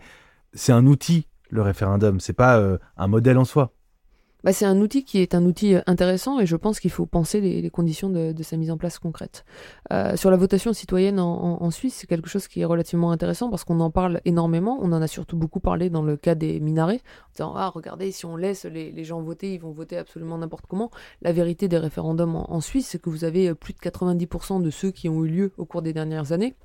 C'est 0.53 0.71
un 0.71 0.85
outil, 0.85 1.27
le 1.49 1.63
référendum, 1.63 2.19
c'est 2.19 2.33
pas 2.33 2.59
euh, 2.59 2.77
un 2.97 3.07
modèle 3.07 3.39
en 3.39 3.45
soi. 3.45 3.73
Bah, 4.43 4.53
c'est 4.53 4.65
un 4.65 4.79
outil 4.79 5.03
qui 5.03 5.19
est 5.19 5.35
un 5.35 5.43
outil 5.43 5.75
euh, 5.75 5.81
intéressant 5.85 6.39
et 6.39 6.45
je 6.45 6.55
pense 6.55 6.79
qu'il 6.79 6.91
faut 6.91 7.05
penser 7.05 7.41
les, 7.41 7.69
conditions 7.69 8.09
de, 8.09 8.33
sa 8.41 8.55
mise 8.55 8.71
en 8.71 8.77
place 8.77 8.97
concrète. 8.97 9.43
Euh, 9.91 10.15
sur 10.15 10.31
la 10.31 10.37
votation 10.37 10.71
citoyenne 10.71 11.19
en, 11.19 11.71
Suisse, 11.71 11.95
c'est 11.95 12.07
quelque 12.07 12.29
chose 12.29 12.47
qui 12.47 12.61
est 12.61 12.65
relativement 12.65 13.11
intéressant 13.11 13.49
parce 13.49 13.63
qu'on 13.63 13.79
en 13.81 13.91
parle 13.91 14.21
énormément. 14.25 14.79
On 14.81 14.91
en 14.93 15.01
a 15.01 15.07
surtout 15.07 15.37
beaucoup 15.37 15.59
parlé 15.59 15.89
dans 15.89 16.01
le 16.01 16.15
cas 16.15 16.35
des 16.35 16.59
minarets, 16.59 17.01
en 17.01 17.31
disant 17.33 17.53
Ah, 17.55 17.69
regardez, 17.69 18.11
si 18.11 18.25
on 18.25 18.37
laisse 18.37 18.65
les, 18.65 19.03
gens 19.03 19.21
voter, 19.21 19.53
ils 19.53 19.59
vont 19.59 19.71
voter 19.71 19.97
absolument 19.97 20.37
n'importe 20.37 20.65
comment. 20.67 20.89
La 21.21 21.31
vérité 21.31 21.67
des 21.67 21.77
référendums 21.77 22.35
en, 22.35 22.51
en 22.51 22.61
Suisse, 22.61 22.87
c'est 22.87 23.01
que 23.01 23.09
vous 23.09 23.23
avez 23.25 23.53
plus 23.53 23.73
de 23.73 23.79
90% 23.79 24.61
de 24.61 24.69
ceux 24.69 24.91
qui 24.91 25.09
ont 25.09 25.23
eu 25.25 25.27
lieu 25.27 25.51
au 25.57 25.65
cours 25.65 25.81
des 25.81 25.93
dernières 25.93 26.31
années 26.31 26.55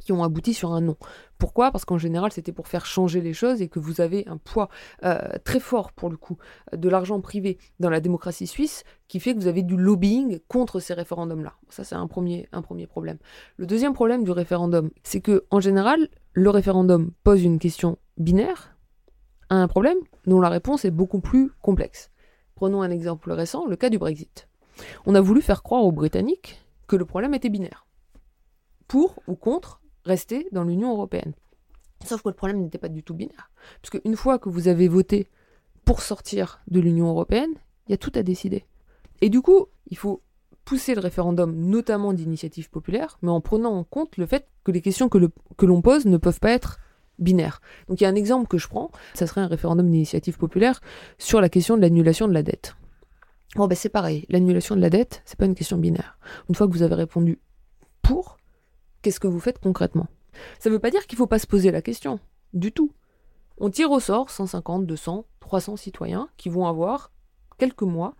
qui 0.00 0.12
ont 0.12 0.22
abouti 0.22 0.54
sur 0.54 0.72
un 0.72 0.80
non. 0.80 0.96
Pourquoi? 1.38 1.70
Parce 1.70 1.84
qu'en 1.84 1.98
général, 1.98 2.32
c'était 2.32 2.52
pour 2.52 2.68
faire 2.68 2.86
changer 2.86 3.20
les 3.20 3.32
choses 3.32 3.62
et 3.62 3.68
que 3.68 3.78
vous 3.78 4.00
avez 4.00 4.26
un 4.28 4.36
poids 4.36 4.68
euh, 5.04 5.18
très 5.44 5.60
fort, 5.60 5.92
pour 5.92 6.10
le 6.10 6.16
coup, 6.16 6.36
de 6.76 6.88
l'argent 6.88 7.20
privé 7.20 7.58
dans 7.80 7.90
la 7.90 8.00
démocratie 8.00 8.46
suisse 8.46 8.84
qui 9.08 9.20
fait 9.20 9.34
que 9.34 9.40
vous 9.40 9.46
avez 9.46 9.62
du 9.62 9.76
lobbying 9.76 10.38
contre 10.48 10.80
ces 10.80 10.94
référendums-là. 10.94 11.54
Ça, 11.68 11.84
c'est 11.84 11.94
un 11.94 12.06
premier, 12.06 12.48
un 12.52 12.62
premier 12.62 12.86
problème. 12.86 13.18
Le 13.56 13.66
deuxième 13.66 13.94
problème 13.94 14.22
du 14.22 14.30
référendum, 14.30 14.90
c'est 15.02 15.20
que 15.20 15.44
en 15.50 15.60
général, 15.60 16.08
le 16.32 16.50
référendum 16.50 17.10
pose 17.24 17.42
une 17.42 17.58
question 17.58 17.98
binaire 18.18 18.76
à 19.48 19.56
un 19.56 19.68
problème 19.68 19.98
dont 20.26 20.40
la 20.40 20.48
réponse 20.48 20.84
est 20.84 20.90
beaucoup 20.90 21.20
plus 21.20 21.50
complexe. 21.60 22.10
Prenons 22.54 22.82
un 22.82 22.90
exemple 22.90 23.32
récent, 23.32 23.66
le 23.66 23.76
cas 23.76 23.88
du 23.88 23.98
Brexit. 23.98 24.48
On 25.06 25.14
a 25.14 25.20
voulu 25.20 25.42
faire 25.42 25.62
croire 25.62 25.82
aux 25.82 25.92
Britanniques 25.92 26.60
que 26.86 26.96
le 26.96 27.04
problème 27.04 27.34
était 27.34 27.48
binaire. 27.48 27.86
Pour 28.86 29.20
ou 29.26 29.34
contre 29.34 29.79
rester 30.04 30.48
dans 30.52 30.64
l'Union 30.64 30.92
européenne. 30.92 31.32
Sauf 32.04 32.22
que 32.22 32.28
le 32.28 32.34
problème 32.34 32.62
n'était 32.62 32.78
pas 32.78 32.88
du 32.88 33.02
tout 33.02 33.14
binaire. 33.14 33.50
Parce 33.82 33.90
qu'une 33.90 34.16
fois 34.16 34.38
que 34.38 34.48
vous 34.48 34.68
avez 34.68 34.88
voté 34.88 35.28
pour 35.84 36.00
sortir 36.00 36.60
de 36.68 36.80
l'Union 36.80 37.08
européenne, 37.08 37.52
il 37.86 37.92
y 37.92 37.94
a 37.94 37.98
tout 37.98 38.12
à 38.14 38.22
décider. 38.22 38.64
Et 39.20 39.28
du 39.28 39.42
coup, 39.42 39.66
il 39.88 39.96
faut 39.96 40.22
pousser 40.64 40.94
le 40.94 41.00
référendum, 41.00 41.54
notamment 41.54 42.12
d'initiative 42.12 42.70
populaire, 42.70 43.18
mais 43.22 43.30
en 43.30 43.40
prenant 43.40 43.72
en 43.72 43.84
compte 43.84 44.16
le 44.16 44.26
fait 44.26 44.46
que 44.64 44.70
les 44.70 44.80
questions 44.80 45.08
que, 45.08 45.18
l'on 45.66 45.82
pose 45.82 46.06
ne 46.06 46.16
peuvent 46.16 46.40
pas 46.40 46.52
être 46.52 46.78
binaires. 47.18 47.60
Donc 47.88 48.00
il 48.00 48.04
y 48.04 48.06
a 48.06 48.10
un 48.10 48.14
exemple 48.14 48.46
que 48.46 48.56
je 48.58 48.68
prends, 48.68 48.90
ça 49.14 49.26
serait 49.26 49.40
un 49.40 49.46
référendum 49.46 49.90
d'initiative 49.90 50.38
populaire 50.38 50.80
sur 51.18 51.40
la 51.40 51.48
question 51.48 51.76
de 51.76 51.82
l'annulation 51.82 52.28
de 52.28 52.32
la 52.32 52.42
dette. 52.42 52.76
Bon 53.56 53.66
ben 53.66 53.74
c'est 53.74 53.88
pareil, 53.88 54.26
l'annulation 54.28 54.76
de 54.76 54.80
la 54.80 54.90
dette, 54.90 55.22
c'est 55.24 55.38
pas 55.38 55.46
une 55.46 55.56
question 55.56 55.76
binaire. 55.76 56.18
Une 56.48 56.54
fois 56.54 56.68
que 56.68 56.72
vous 56.72 56.82
avez 56.82 56.94
répondu 56.94 57.40
pour, 58.00 58.38
qu'est-ce 59.02 59.20
que 59.20 59.26
vous 59.26 59.40
faites 59.40 59.58
concrètement? 59.58 60.06
Ça 60.58 60.70
ne 60.70 60.74
veut 60.74 60.80
pas 60.80 60.90
dire 60.90 61.06
qu'il 61.06 61.16
ne 61.16 61.18
faut 61.18 61.26
pas 61.26 61.38
se 61.38 61.46
poser 61.46 61.70
la 61.70 61.82
question, 61.82 62.20
du 62.52 62.72
tout. 62.72 62.92
On 63.58 63.70
tire 63.70 63.90
au 63.90 64.00
sort 64.00 64.30
150, 64.30 64.86
200, 64.86 65.26
300 65.40 65.76
citoyens 65.76 66.28
qui 66.36 66.48
vont 66.48 66.66
avoir 66.66 67.12
quelques 67.58 67.82
mois 67.82 68.14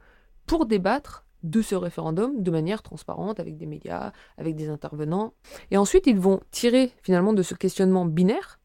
pour 0.47 0.67
débattre 0.67 1.25
de 1.43 1.63
ce 1.63 1.75
référendum 1.75 2.43
de 2.43 2.51
manière 2.51 2.83
transparente 2.83 3.41
avec 3.41 3.57
des 3.57 3.67
médias, 3.67 4.13
avec 4.37 4.57
des 4.57 4.69
intervenants. 4.69 5.33
Et 5.71 5.77
ensuite, 5.77 6.07
ils 6.07 6.19
vont 6.19 6.41
tirer 6.51 6.93
finalement 7.03 7.33
de 7.33 7.43
ce 7.43 7.55
questionnement 7.55 8.05
binaire 8.05 8.59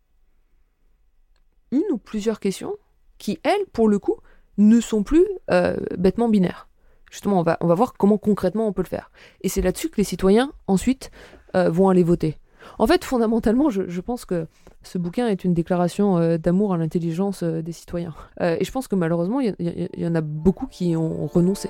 une 1.72 1.84
ou 1.92 1.98
plusieurs 1.98 2.40
questions 2.40 2.76
qui, 3.18 3.40
elles, 3.44 3.66
pour 3.72 3.88
le 3.88 4.00
coup, 4.00 4.18
ne 4.58 4.80
sont 4.80 5.04
plus 5.04 5.26
euh, 5.52 5.78
bêtement 5.98 6.30
binaires. 6.30 6.68
Justement, 7.12 7.40
on 7.40 7.44
va, 7.44 7.58
on 7.62 7.68
va 7.68 7.76
voir 7.76 7.94
comment 7.94 8.18
concrètement 8.18 8.68
on 8.68 8.74
peut 8.74 8.82
le 8.82 8.88
faire. 8.88 9.12
Et 9.42 9.50
c'est 9.50 9.62
là-dessus 9.62 9.90
que 9.90 9.98
les 9.98 10.04
citoyens, 10.04 10.52
ensuite, 10.68 11.12
euh, 11.56 11.70
vont 11.70 11.90
aller 11.90 12.04
voter. 12.04 12.38
En 12.80 12.88
fait, 12.88 13.06
fondamentalement, 13.06 13.70
je, 13.70 14.02
pense 14.02 14.26
que 14.26 14.48
ce 14.82 14.98
bouquin 14.98 15.28
est 15.28 15.44
une 15.44 15.54
déclaration 15.54 16.18
euh, 16.18 16.38
d'amour 16.38 16.74
à 16.74 16.78
l'intelligence 16.78 17.44
des 17.44 17.72
citoyens. 17.72 18.14
et 18.42 18.64
je 18.64 18.72
pense 18.72 18.88
que 18.88 18.96
malheureusement, 18.96 19.40
il 19.40 19.56
y, 19.98 20.08
en 20.08 20.16
a 20.16 20.22
beaucoup 20.22 20.68
qui 20.68 20.96
ont 20.96 21.28
renoncé. 21.28 21.70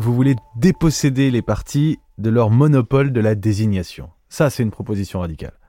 vous 0.00 0.14
voulez 0.14 0.34
déposséder 0.56 1.30
les 1.30 1.42
partis 1.42 1.98
de 2.16 2.30
leur 2.30 2.50
monopole 2.50 3.12
de 3.12 3.20
la 3.20 3.34
désignation. 3.34 4.08
Ça, 4.30 4.48
c'est 4.48 4.62
une 4.62 4.70
proposition 4.70 5.20
radicale. 5.20 5.59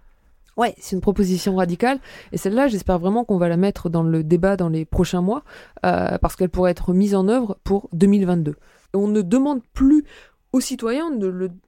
Ouais, 0.58 0.76
c'est 0.80 0.96
une 0.96 1.02
proposition 1.02 1.56
radicale. 1.56 2.00
Et 2.32 2.38
celle-là, 2.38 2.68
j'espère 2.68 3.00
vraiment 3.00 3.24
qu'on 3.24 3.38
va 3.38 3.48
la 3.48 3.58
mettre 3.58 3.90
dans 3.90 4.04
le 4.04 4.24
débat 4.24 4.58
dans 4.58 4.70
les 4.70 4.86
prochains 4.86 5.22
mois, 5.22 5.44
euh, 5.86 6.18
parce 6.18 6.36
qu'elle 6.36 6.50
pourrait 6.50 6.72
être 6.72 6.94
mise 6.94 7.16
en 7.16 7.28
œuvre 7.28 7.58
pour 7.64 7.90
2022. 7.94 8.56
on 8.94 9.08
ne 9.08 9.22
demande 9.22 9.62
plus 9.74 10.04
aux 10.52 10.60
citoyens, 10.60 11.10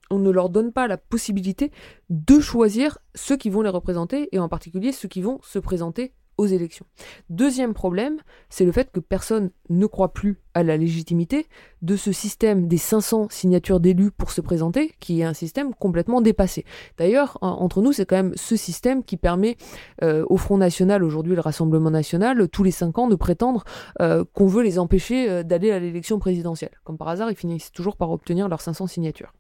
on 0.10 0.20
ne 0.20 0.30
leur 0.30 0.50
donne 0.50 0.74
pas 0.74 0.88
la 0.88 0.98
possibilité 0.98 1.72
de 2.10 2.42
choisir 2.42 2.98
ceux 3.16 3.38
qui 3.38 3.50
vont 3.50 3.62
les 3.62 3.70
représenter, 3.70 4.28
et 4.34 4.40
en 4.40 4.50
particulier 4.50 4.92
ceux 4.92 5.08
qui 5.08 5.22
vont 5.22 5.40
se 5.42 5.60
présenter 5.60 6.14
aux 6.38 6.46
élections. 6.46 6.86
Deuxième 7.30 7.74
problème, 7.74 8.18
c'est 8.50 8.66
le 8.66 8.72
fait 8.72 8.92
que 8.92 9.00
personne 9.00 9.52
ne 9.70 9.86
croit 9.86 10.14
plus 10.14 10.40
à 10.54 10.64
la 10.64 10.78
légitimité 10.78 11.48
de 11.82 11.96
ce 11.96 12.12
système 12.12 12.68
des 12.68 12.78
500 12.78 13.28
signatures 13.30 13.80
d'élus 13.80 14.12
pour 14.12 14.32
se 14.32 14.42
présenter, 14.42 14.94
qui 15.00 15.22
est 15.22 15.24
un 15.24 15.34
système 15.34 15.74
complètement 15.74 16.22
dépassé. 16.22 16.66
D'ailleurs, 16.98 17.38
entre 17.42 17.82
nous, 17.82 17.94
c'est 17.94 18.06
quand 18.06 18.16
même 18.16 18.34
ce 18.36 18.56
système 18.56 19.04
qui 19.04 19.18
permet 19.18 19.58
euh, 20.04 20.26
au 20.30 20.38
Front 20.38 20.58
National, 20.58 21.04
aujourd'hui 21.04 21.36
le 21.36 21.42
Rassemblement 21.42 21.92
National, 21.92 22.48
tous 22.50 22.64
les 22.64 22.72
5 22.72 22.98
ans 22.98 23.08
de 23.08 23.16
prétendre 23.16 23.64
euh, 24.02 24.24
qu'on 24.34 24.48
veut 24.48 24.64
les 24.64 24.80
empêcher 24.80 25.30
euh, 25.30 25.44
d'aller 25.44 25.72
à 25.72 25.80
l'élection 25.80 26.20
présidentielle. 26.20 26.80
Comme 26.84 26.98
par 26.98 27.08
hasard, 27.08 27.32
ils 27.32 27.38
finissent 27.38 27.72
toujours 27.72 27.98
par 27.98 28.12
obtenir 28.12 28.48
leurs 28.48 28.62
500 28.62 28.88
signatures. 28.88 29.34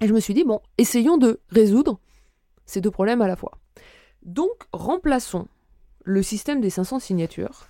Et 0.00 0.06
je 0.06 0.14
me 0.14 0.20
suis 0.20 0.34
dit, 0.34 0.44
bon, 0.44 0.60
essayons 0.78 1.16
de 1.16 1.40
résoudre 1.50 1.98
ces 2.66 2.80
deux 2.80 2.90
problèmes 2.90 3.22
à 3.22 3.28
la 3.28 3.36
fois. 3.36 3.52
Donc, 4.22 4.50
remplaçons 4.72 5.48
le 6.08 6.22
système 6.22 6.62
des 6.62 6.70
500 6.70 7.00
signatures 7.00 7.66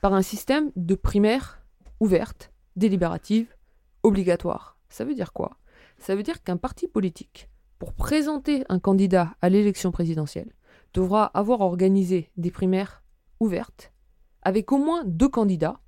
par 0.00 0.14
un 0.14 0.22
système 0.22 0.72
de 0.76 0.94
primaire 0.94 1.60
ouverte, 2.00 2.50
délibérative, 2.74 3.54
obligatoire. 4.02 4.78
Ça 4.88 5.04
veut 5.04 5.14
dire 5.14 5.34
quoi? 5.34 5.58
Ça 5.98 6.16
veut 6.16 6.22
dire 6.22 6.42
qu'un 6.42 6.56
parti 6.56 6.88
politique, 6.88 7.50
pour 7.78 7.92
présenter 7.92 8.64
un 8.70 8.78
candidat 8.78 9.36
à 9.42 9.50
l'élection 9.50 9.92
présidentielle, 9.92 10.54
devra 10.94 11.26
avoir 11.26 11.60
organisé 11.60 12.30
des 12.38 12.50
primaires 12.50 13.04
ouvertes 13.40 13.92
avec 14.40 14.72
au 14.72 14.78
moins 14.78 15.04
deux 15.04 15.28
candidats 15.28 15.78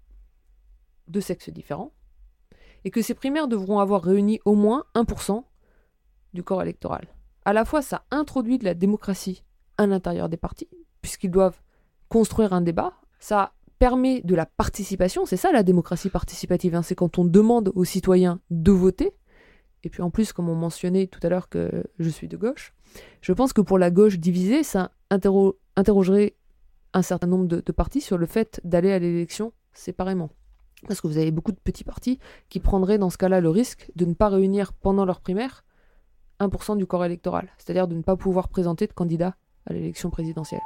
de 1.09 1.21
sexes 1.21 1.49
différents 1.49 1.95
et 2.85 2.91
que 2.91 3.01
ces 3.01 3.15
primaires 3.15 3.49
devront 3.49 3.79
avoir 3.79 4.03
réuni 4.03 4.41
au 4.45 4.55
moins 4.55 4.85
1% 4.95 5.43
du 6.35 6.43
corps 6.43 6.61
électoral. 6.61 7.09
À 7.47 7.55
la 7.55 7.65
fois, 7.65 7.81
ça 7.81 8.05
introduit 8.11 8.59
de 8.59 8.67
la 8.67 8.75
démocratie 8.75 9.43
à 9.79 9.87
l'intérieur 9.87 10.29
des 10.29 10.37
partis, 10.37 10.69
puisqu'ils 11.01 11.31
doivent 11.31 11.63
construire 12.15 12.53
un 12.53 12.61
débat, 12.61 12.93
ça 13.19 13.55
permet 13.81 14.21
de 14.23 14.37
la 14.37 14.47
participation, 14.47 15.27
c'est 15.27 15.37
ça 15.37 15.51
la 15.51 15.65
démocratie 15.65 16.11
participative, 16.11 16.77
hein. 16.77 16.83
c'est 16.83 16.95
quand 16.95 17.19
on 17.19 17.25
demande 17.25 17.73
aux 17.75 17.83
citoyens 17.83 18.39
de 18.51 18.71
voter, 18.71 19.17
et 19.83 19.89
puis 19.89 20.01
en 20.01 20.11
plus, 20.11 20.33
comme 20.33 20.49
on 20.49 20.55
mentionnait 20.55 21.09
tout 21.09 21.19
à 21.25 21.29
l'heure 21.29 21.49
que 21.49 21.83
je 21.99 22.09
suis 22.09 22.29
de 22.29 22.37
gauche, 22.37 22.73
je 23.21 23.33
pense 23.33 23.53
que 23.53 23.61
pour 23.61 23.79
la 23.79 23.91
gauche 23.91 24.21
divisée, 24.21 24.63
ça 24.63 24.93
interrogerait 25.11 26.37
un 26.93 27.03
certain 27.03 27.27
nombre 27.27 27.49
de, 27.49 27.61
de 27.61 27.73
partis 27.73 28.01
sur 28.01 28.17
le 28.17 28.27
fait 28.27 28.61
d'aller 28.63 28.93
à 28.93 29.01
l'élection 29.01 29.53
séparément. 29.73 30.31
Parce 30.87 31.01
que 31.01 31.09
vous 31.09 31.19
avez 31.19 31.33
beaucoup 31.33 31.51
de 31.51 31.59
petits 31.59 31.83
partis 31.83 32.21
qui 32.49 32.61
prendraient 32.61 32.99
dans 32.99 33.11
ce 33.11 33.19
cas-là 33.19 33.41
le 33.41 33.51
risque 33.51 33.91
de 33.97 34.05
ne 34.05 34.15
pas 34.15 34.29
réunir 34.29 34.73
pendant 34.73 35.05
leur 35.05 35.21
primaire 35.21 35.65
1% 36.39 36.77
du 36.77 36.87
corps 36.87 37.05
électoral, 37.05 37.49
c'est-à-dire 37.59 37.89
de 37.89 37.97
ne 37.97 38.03
pas 38.03 38.15
pouvoir 38.15 38.49
présenter 38.49 38.87
de 38.87 38.93
candidat 38.93 39.35
à 39.67 39.73
l'élection 39.73 40.11
présidentielle. 40.11 40.63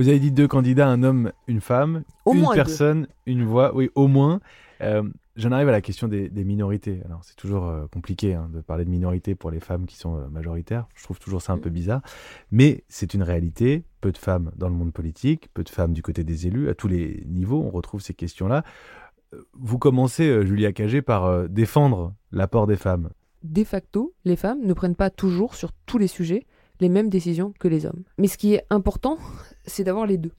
Vous 0.00 0.08
avez 0.08 0.18
dit 0.18 0.32
deux 0.32 0.48
candidats, 0.48 0.88
un 0.88 1.02
homme, 1.02 1.30
une 1.46 1.60
femme, 1.60 2.04
une 2.24 2.46
personne, 2.54 3.06
une 3.26 3.44
voix, 3.44 3.74
oui, 3.74 3.90
au 3.94 4.08
moins. 4.08 4.40
Euh, 4.80 5.02
j'en 5.36 5.52
arrive 5.52 5.68
à 5.68 5.72
la 5.72 5.82
question 5.82 6.08
des, 6.08 6.30
minorités. 6.42 7.02
Alors, 7.04 7.20
c'est 7.22 7.36
toujours 7.36 7.66
euh, 7.66 7.86
compliqué 7.92 8.32
hein, 8.32 8.48
de 8.50 8.62
parler 8.62 8.86
de 8.86 8.90
minorités 8.90 9.34
pour 9.34 9.50
les 9.50 9.60
femmes 9.60 9.84
qui 9.84 9.98
sont 9.98 10.16
euh, 10.16 10.28
majoritaires. 10.28 10.86
Je 10.94 11.04
trouve 11.04 11.18
toujours 11.18 11.42
ça 11.42 11.52
un 11.52 11.58
peu 11.58 11.68
bizarre. 11.68 12.00
Mais 12.50 12.82
c'est 12.88 13.12
une 13.12 13.22
réalité. 13.22 13.84
Peu 14.00 14.10
de 14.10 14.16
femmes 14.16 14.52
dans 14.56 14.70
le 14.70 14.74
monde 14.74 14.94
politique, 14.94 15.50
peu 15.52 15.64
de 15.64 15.68
femmes 15.68 15.92
du 15.92 16.00
côté 16.00 16.24
des 16.24 16.46
élus. 16.46 16.70
À 16.70 16.74
tous 16.74 16.88
les 16.88 17.22
niveaux, 17.26 17.62
on 17.62 17.68
retrouve 17.68 18.00
ces 18.00 18.14
questions-là. 18.14 18.64
Vous 19.52 19.76
commencez, 19.76 20.46
Julia 20.46 20.72
Cagé, 20.72 21.02
par 21.02 21.46
défendre 21.46 22.14
l'apport 22.32 22.66
des 22.66 22.76
femmes. 22.76 23.10
De 23.42 23.64
facto, 23.64 24.14
les 24.24 24.36
femmes 24.36 24.64
ne 24.64 24.72
prennent 24.72 24.96
pas 24.96 25.10
toujours 25.10 25.54
sur 25.54 25.72
tous 25.84 25.98
les 25.98 26.06
sujets 26.08 26.46
les 26.80 26.88
mêmes 26.88 27.08
décisions 27.08 27.52
que 27.58 27.68
les 27.68 27.86
hommes. 27.86 28.02
Mais 28.18 28.28
ce 28.28 28.38
qui 28.38 28.54
est 28.54 28.64
important, 28.70 29.18
c'est 29.66 29.84
d'avoir 29.84 30.06
les 30.06 30.18
deux. 30.18 30.32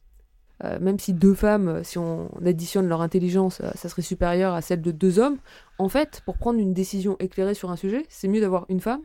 Euh, 0.64 0.80
même 0.80 1.00
si 1.00 1.14
deux 1.14 1.34
femmes, 1.34 1.68
euh, 1.68 1.84
si 1.84 1.98
on 1.98 2.30
additionne 2.46 2.88
leur 2.88 3.02
intelligence, 3.02 3.62
euh, 3.62 3.72
ça 3.76 3.90
serait 3.90 4.04
supérieur 4.04 4.54
à 4.54 4.62
celle 4.62 4.82
de 4.82 4.92
deux 4.92 5.18
hommes, 5.18 5.38
en 5.80 5.90
fait, 5.90 6.22
pour 6.26 6.38
prendre 6.38 6.60
une 6.60 6.74
décision 6.74 7.18
éclairée 7.20 7.56
sur 7.56 7.72
un 7.72 7.76
sujet, 7.76 8.06
c'est 8.10 8.28
mieux 8.28 8.42
d'avoir 8.42 8.66
une 8.70 8.80
femme 8.80 9.02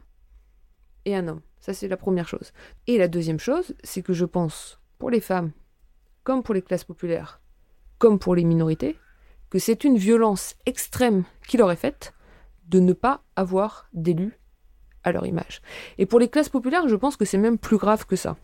et 1.07 1.16
un 1.16 1.27
homme. 1.29 1.40
Ça, 1.61 1.72
c'est 1.72 1.88
la 1.88 1.96
première 1.96 2.29
chose. 2.29 2.53
Et 2.87 2.99
la 2.99 3.09
deuxième 3.09 3.38
chose, 3.38 3.75
c'est 3.83 4.03
que 4.03 4.12
je 4.12 4.27
pense, 4.27 4.81
pour 4.99 5.09
les 5.09 5.20
femmes, 5.20 5.53
comme 6.25 6.42
pour 6.42 6.55
les 6.55 6.62
classes 6.62 6.85
populaires, 6.85 7.40
comme 7.99 8.18
pour 8.18 8.35
les 8.35 8.44
minorités, 8.44 8.99
que 9.49 9.59
c'est 9.59 9.85
une 9.85 9.96
violence 9.96 10.57
extrême 10.66 11.25
qui 11.49 11.57
leur 11.57 11.72
est 11.72 11.77
faite 11.77 12.12
de 12.68 12.81
ne 12.81 12.92
pas 12.92 13.22
avoir 13.37 13.88
d'élus 13.94 14.38
à 15.06 15.12
leur 15.12 15.24
image. 15.24 15.62
Et 15.96 16.04
pour 16.04 16.18
les 16.18 16.28
classes 16.28 16.50
populaires, 16.50 16.88
je 16.88 16.96
pense 16.96 17.16
que 17.16 17.24
c'est 17.24 17.38
même 17.38 17.56
plus 17.56 17.78
grave 17.78 18.04
que 18.04 18.16
ça 18.16 18.36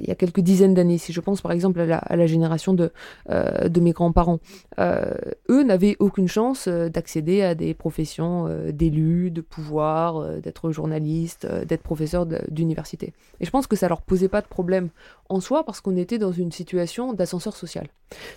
il 0.00 0.08
y 0.08 0.10
a 0.10 0.14
quelques 0.14 0.40
dizaines 0.40 0.74
d'années, 0.74 0.98
si 0.98 1.12
je 1.12 1.20
pense 1.20 1.40
par 1.40 1.52
exemple 1.52 1.80
à 1.80 2.16
la, 2.16 2.26
génération 2.26 2.74
de, 2.74 2.92
euh, 3.30 3.68
de 3.68 3.80
mes 3.80 3.92
grands-parents, 3.92 4.38
euh, 4.78 5.12
eux 5.48 5.62
n'avaient 5.62 5.96
aucune 5.98 6.28
chance 6.28 6.66
euh, 6.68 6.88
d'accéder 6.88 7.42
à 7.42 7.54
des 7.54 7.74
professions 7.74 8.48
d'élus, 8.72 9.30
de 9.30 9.40
pouvoir, 9.40 10.40
d'être 10.40 10.70
journaliste, 10.70 11.46
d'être 11.46 11.82
professeur 11.82 12.26
d'université. 12.26 13.12
Et 13.40 13.44
je 13.44 13.50
pense 13.50 13.66
que 13.66 13.76
ça 13.76 13.88
leur 13.88 14.02
posait 14.02 14.28
pas 14.28 14.40
de 14.40 14.46
problème 14.46 14.88
en 15.28 15.40
soi 15.40 15.64
parce 15.64 15.80
qu'on 15.80 15.96
était 15.96 16.18
dans 16.18 16.32
une 16.32 16.52
situation 16.52 17.12
d'ascenseur 17.12 17.56
social. 17.56 17.88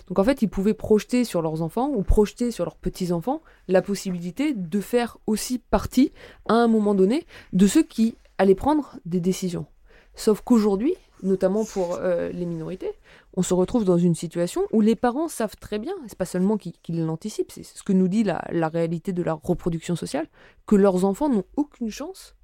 Donc 0.08 0.18
en 0.18 0.24
fait, 0.24 0.42
ils 0.42 0.48
pouvaient 0.48 0.74
projeter 0.74 1.24
sur 1.24 1.42
leurs 1.42 1.62
enfants 1.62 1.90
ou 1.94 2.02
projeter 2.02 2.50
sur 2.50 2.64
leurs 2.64 2.76
petits-enfants 2.76 3.40
la 3.68 3.82
possibilité 3.82 4.54
de 4.54 4.80
faire 4.80 5.18
aussi 5.26 5.58
partie, 5.58 6.12
à 6.48 6.54
un 6.54 6.68
moment 6.68 6.94
donné, 6.94 7.24
de 7.52 7.66
ceux 7.66 7.82
qui 7.82 8.16
allaient 8.38 8.54
prendre 8.54 8.96
des 9.04 9.20
décisions. 9.20 9.66
Sauf 10.14 10.40
qu'aujourd'hui, 10.40 10.94
notamment 11.22 11.64
pour 11.64 11.96
euh, 11.96 12.30
les 12.30 12.46
minorités, 12.46 12.92
on 13.34 13.42
se 13.42 13.54
retrouve 13.54 13.84
dans 13.84 13.98
une 13.98 14.14
situation 14.14 14.62
où 14.72 14.80
les 14.80 14.96
parents 14.96 15.28
savent 15.28 15.56
très 15.56 15.78
bien, 15.78 15.94
c'est 16.06 16.18
pas 16.18 16.24
seulement 16.24 16.56
qu'ils 16.56 17.04
l'anticipent, 17.04 17.52
c'est 17.52 17.62
ce 17.62 17.82
que 17.82 17.92
nous 17.92 18.08
dit 18.08 18.24
la, 18.24 18.68
réalité 18.68 19.12
de 19.12 19.22
la 19.22 19.34
reproduction 19.34 19.96
sociale, 19.96 20.26
que 20.66 20.76
leurs 20.76 21.04
enfants 21.04 21.28
n'ont 21.28 21.44
aucune 21.56 21.90
chance 21.90 22.34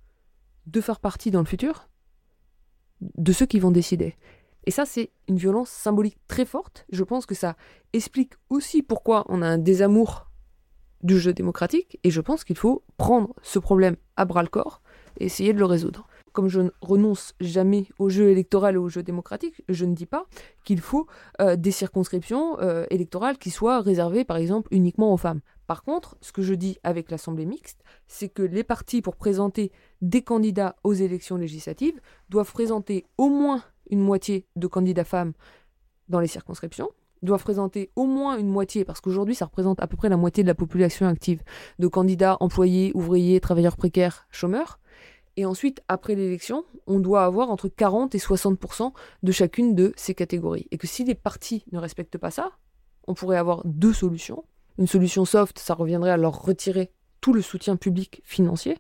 de 0.67 0.81
faire 0.81 1.01
partie 1.01 1.31
dans 1.31 1.41
le 1.41 1.47
futur 1.47 1.89
de 3.01 3.33
ceux 3.33 3.47
qui 3.47 3.59
vont 3.59 3.71
décider. 3.71 4.17
Et 4.65 4.71
ça, 4.71 4.85
c'est 4.85 5.11
une 5.29 5.37
violence 5.37 5.69
symbolique 5.71 6.19
très 6.27 6.45
forte. 6.45 6.87
Je 6.91 7.05
pense 7.05 7.27
que 7.27 7.35
ça 7.37 7.57
explique 7.93 8.33
aussi 8.51 8.83
pourquoi 8.83 9.25
on 9.29 9.43
a 9.43 9.47
un 9.47 9.59
désamour 9.59 10.29
du 11.03 11.19
jeu 11.21 11.33
démocratique, 11.33 12.01
et 12.05 12.11
je 12.11 12.21
pense 12.21 12.43
qu'il 12.43 12.57
faut 12.57 12.83
prendre 12.97 13.35
ce 13.43 13.59
problème 13.59 13.97
à 14.17 14.25
bras 14.25 14.43
le 14.43 14.49
corps 14.49 14.83
et 15.19 15.27
essayer 15.27 15.53
de 15.53 15.59
le 15.59 15.65
résoudre. 15.67 16.09
Comme 16.37 16.49
je 16.49 16.61
ne 16.61 16.71
renonce 16.83 17.33
jamais 17.41 17.87
au 17.99 18.11
jeu 18.11 18.29
électoral 18.29 18.75
et 18.75 18.77
au 18.77 18.91
jeu 18.91 19.03
démocratique, 19.03 19.63
je 19.71 19.87
ne 19.87 19.95
dis 19.95 20.05
pas 20.05 20.27
qu'il 20.65 20.83
faut 20.83 21.07
euh, 21.41 21.57
des 21.57 21.71
circonscriptions 21.71 22.61
euh, 22.61 22.85
électorales 22.91 23.39
qui 23.39 23.49
soient 23.49 23.81
réservées, 23.81 24.27
par 24.27 24.37
exemple, 24.37 24.69
uniquement 24.71 25.15
aux 25.15 25.17
femmes. 25.17 25.41
Par 25.67 25.83
contre, 25.83 26.19
ce 26.21 26.33
que 26.33 26.43
je 26.43 26.53
dis 26.53 26.77
avec 26.85 27.11
l'Assemblée 27.11 27.47
mixte, 27.47 27.83
c'est 28.07 28.29
que 28.29 28.43
les 28.43 28.65
partis, 28.65 29.01
pour 29.01 29.17
présenter 29.17 29.73
des 30.03 30.21
candidats 30.21 30.77
aux 30.85 30.93
élections 30.93 31.37
législatives, 31.37 31.99
doivent 32.29 32.53
présenter 32.53 33.07
au 33.17 33.31
moins 33.31 33.63
une 33.89 34.01
moitié 34.01 34.45
de 34.57 34.67
candidats 34.67 35.05
femmes 35.05 35.33
dans 36.11 36.21
les 36.21 36.27
circonscriptions, 36.27 36.91
doivent 37.23 37.45
présenter 37.45 37.91
au 37.97 38.05
moins 38.05 38.37
une 38.37 38.51
moitié, 38.51 38.85
parce 38.85 39.01
qu'aujourd'hui 39.01 39.35
ça 39.35 39.47
représente 39.47 39.81
à 39.81 39.87
peu 39.87 39.97
près 39.97 40.11
la 40.11 40.19
moitié 40.19 40.43
de 40.43 40.49
la 40.49 40.55
population 40.55 41.07
active, 41.07 41.43
de 41.79 41.89
candidats 41.89 42.37
employés, 42.41 42.93
ouvriers, 42.95 43.41
travailleurs 43.41 43.79
précaires, 43.79 44.27
chômeurs. 44.31 44.79
Et 45.37 45.45
ensuite, 45.45 45.83
après 45.89 46.15
l'élection, 46.15 46.65
on 46.87 46.99
doit 46.99 47.25
avoir 47.25 47.51
entre 47.51 47.69
40 47.69 48.15
et 48.15 48.19
60% 48.19 48.93
de 49.23 49.33
chacune 49.33 49.75
de 49.75 49.93
ces 49.97 50.15
catégories. 50.15 50.67
Et 50.71 50.79
que 50.79 50.87
si 50.87 51.05
les 51.05 51.15
partis 51.15 51.65
ne 51.73 51.79
respectent 51.79 52.19
pas 52.19 52.31
ça, 52.31 52.53
on 53.07 53.15
pourrait 53.15 53.37
avoir 53.37 53.63
deux 53.65 53.93
solutions. 53.93 54.45
Une 54.79 54.87
solution 54.87 55.25
soft, 55.25 55.59
ça 55.59 55.75
reviendrait 55.75 56.11
à 56.11 56.17
leur 56.17 56.43
retirer 56.43 56.91
tout 57.21 57.33
le 57.33 57.43
soutien 57.43 57.77
public 57.77 58.23
financier. 58.25 58.79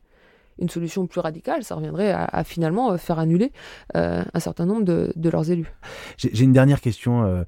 Une 0.58 0.70
solution 0.70 1.06
plus 1.06 1.20
radicale, 1.20 1.64
ça 1.64 1.74
reviendrait 1.74 2.10
à, 2.12 2.42
finalement 2.42 2.92
euh, 2.92 2.96
faire 2.96 3.18
annuler 3.18 3.52
euh, 3.94 4.24
un 4.32 4.40
certain 4.40 4.64
nombre 4.64 4.84
de, 4.84 5.28
leurs 5.28 5.50
élus. 5.50 5.70
J'ai 6.16 6.44
une 6.44 6.52
dernière 6.52 6.80
question, 6.80 7.24
euh, 7.24 7.44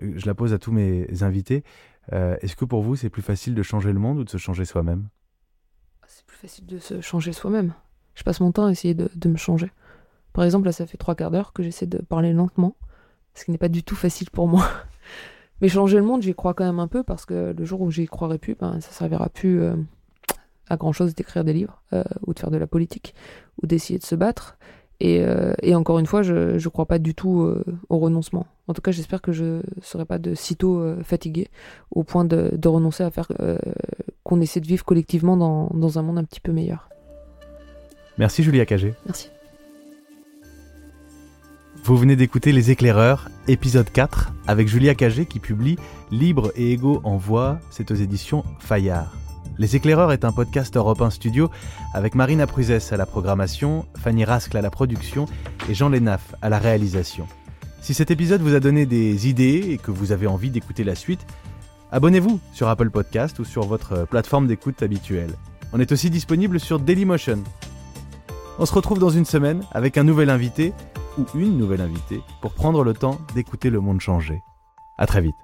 je 0.00 0.24
la 0.26 0.34
pose 0.34 0.52
à 0.52 0.58
tous 0.58 0.70
mes 0.70 1.08
invités. 1.22 1.64
Est-ce 2.12 2.54
que 2.54 2.64
pour 2.64 2.82
vous, 2.82 2.94
c'est 2.94 3.10
plus 3.10 3.22
facile 3.22 3.54
de 3.54 3.62
changer 3.62 3.92
le 3.92 3.98
monde 3.98 4.18
ou 4.18 4.24
de 4.24 4.30
se 4.30 4.36
changer 4.36 4.64
soi-même? 4.64 5.08
C'est 6.06 6.26
plus 6.26 6.36
facile 6.36 6.66
de 6.66 6.78
se 6.78 7.00
changer 7.00 7.32
soi-même. 7.32 7.72
Je 8.14 8.22
passe 8.22 8.40
mon 8.40 8.52
temps 8.52 8.66
à 8.66 8.70
essayer 8.70 8.94
de, 8.94 9.28
me 9.28 9.36
changer. 9.36 9.70
Par 10.32 10.44
exemple, 10.44 10.66
là, 10.66 10.72
ça 10.72 10.86
fait 10.86 10.96
trois 10.96 11.14
quarts 11.14 11.30
d'heure 11.30 11.52
que 11.52 11.62
j'essaie 11.62 11.86
de 11.86 11.98
parler 11.98 12.32
lentement, 12.32 12.76
ce 13.34 13.44
qui 13.44 13.50
n'est 13.50 13.58
pas 13.58 13.68
du 13.68 13.82
tout 13.82 13.96
facile 13.96 14.30
pour 14.30 14.48
moi. 14.48 14.66
Mais 15.60 15.68
changer 15.68 15.96
le 15.96 16.04
monde, 16.04 16.22
j'y 16.22 16.34
crois 16.34 16.54
quand 16.54 16.64
même 16.64 16.80
un 16.80 16.88
peu 16.88 17.02
parce 17.02 17.26
que 17.26 17.54
le 17.56 17.64
jour 17.64 17.80
où 17.80 17.90
j'y 17.90 18.06
croirai 18.06 18.38
plus, 18.38 18.54
ben, 18.54 18.80
ça 18.80 18.90
servira 18.90 19.28
plus 19.28 19.62
euh, 19.62 19.76
à 20.68 20.76
grand 20.76 20.92
chose 20.92 21.14
d'écrire 21.14 21.44
des 21.44 21.52
livres 21.52 21.80
euh, 21.92 22.02
ou 22.26 22.34
de 22.34 22.38
faire 22.38 22.50
de 22.50 22.56
la 22.56 22.66
politique 22.66 23.14
ou 23.62 23.66
d'essayer 23.66 23.98
de 23.98 24.04
se 24.04 24.14
battre. 24.14 24.58
Et, 25.00 25.20
euh, 25.24 25.54
encore 25.74 25.98
une 25.98 26.06
fois, 26.06 26.22
je 26.22 26.54
ne 26.54 26.68
crois 26.68 26.86
pas 26.86 26.98
du 26.98 27.14
tout 27.14 27.52
au 27.88 27.98
renoncement. 27.98 28.46
En 28.68 28.74
tout 28.74 28.80
cas, 28.80 28.92
j'espère 28.92 29.20
que 29.20 29.32
je 29.32 29.44
ne 29.44 29.82
serai 29.82 30.04
pas 30.04 30.18
de 30.18 30.34
sitôt 30.34 31.02
fatigué 31.02 31.48
au 31.90 32.04
point 32.04 32.24
de, 32.24 32.68
renoncer 32.68 33.02
à 33.02 33.10
faire 33.10 33.28
qu'on 34.22 34.40
essaie 34.40 34.60
de 34.60 34.66
vivre 34.66 34.84
collectivement 34.84 35.36
dans 35.36 35.98
un 35.98 36.02
monde 36.02 36.18
un 36.18 36.24
petit 36.24 36.40
peu 36.40 36.52
meilleur. 36.52 36.88
Merci 38.18 38.42
Julia 38.42 38.64
Cagé. 38.64 38.94
Merci. 39.06 39.28
Vous 41.82 41.96
venez 41.96 42.16
d'écouter 42.16 42.52
Les 42.52 42.70
Éclaireurs, 42.70 43.28
épisode 43.46 43.90
4, 43.90 44.32
avec 44.46 44.68
Julia 44.68 44.94
Cagé 44.94 45.26
qui 45.26 45.38
publie 45.38 45.76
Libre 46.10 46.52
et 46.56 46.72
égaux 46.72 47.00
en 47.04 47.16
voix, 47.16 47.58
c'est 47.70 47.90
aux 47.90 47.94
éditions 47.94 48.44
Fayard. 48.58 49.12
Les 49.58 49.76
Éclaireurs 49.76 50.12
est 50.12 50.24
un 50.24 50.32
podcast 50.32 50.76
Europe 50.76 51.02
1 51.02 51.10
Studio 51.10 51.50
avec 51.92 52.14
Marina 52.14 52.46
Pruzès 52.46 52.92
à 52.92 52.96
la 52.96 53.04
programmation, 53.04 53.84
Fanny 53.98 54.24
Rascle 54.24 54.56
à 54.56 54.62
la 54.62 54.70
production 54.70 55.26
et 55.68 55.74
Jean 55.74 55.90
Lénaf 55.90 56.34
à 56.40 56.48
la 56.48 56.58
réalisation. 56.58 57.26
Si 57.82 57.92
cet 57.92 58.10
épisode 58.10 58.40
vous 58.40 58.54
a 58.54 58.60
donné 58.60 58.86
des 58.86 59.28
idées 59.28 59.66
et 59.70 59.78
que 59.78 59.90
vous 59.90 60.10
avez 60.10 60.26
envie 60.26 60.50
d'écouter 60.50 60.84
la 60.84 60.94
suite, 60.94 61.26
abonnez-vous 61.92 62.40
sur 62.52 62.68
Apple 62.68 62.90
Podcast 62.90 63.38
ou 63.40 63.44
sur 63.44 63.64
votre 63.64 64.06
plateforme 64.06 64.46
d'écoute 64.46 64.82
habituelle. 64.82 65.34
On 65.72 65.80
est 65.80 65.92
aussi 65.92 66.08
disponible 66.08 66.58
sur 66.60 66.78
Dailymotion. 66.78 67.44
On 68.56 68.66
se 68.66 68.72
retrouve 68.72 69.00
dans 69.00 69.10
une 69.10 69.24
semaine 69.24 69.64
avec 69.72 69.98
un 69.98 70.04
nouvel 70.04 70.30
invité 70.30 70.72
ou 71.18 71.24
une 71.34 71.58
nouvelle 71.58 71.80
invitée 71.80 72.22
pour 72.40 72.52
prendre 72.52 72.84
le 72.84 72.94
temps 72.94 73.18
d'écouter 73.34 73.68
le 73.68 73.80
monde 73.80 74.00
changer. 74.00 74.44
À 74.96 75.06
très 75.06 75.20
vite. 75.20 75.36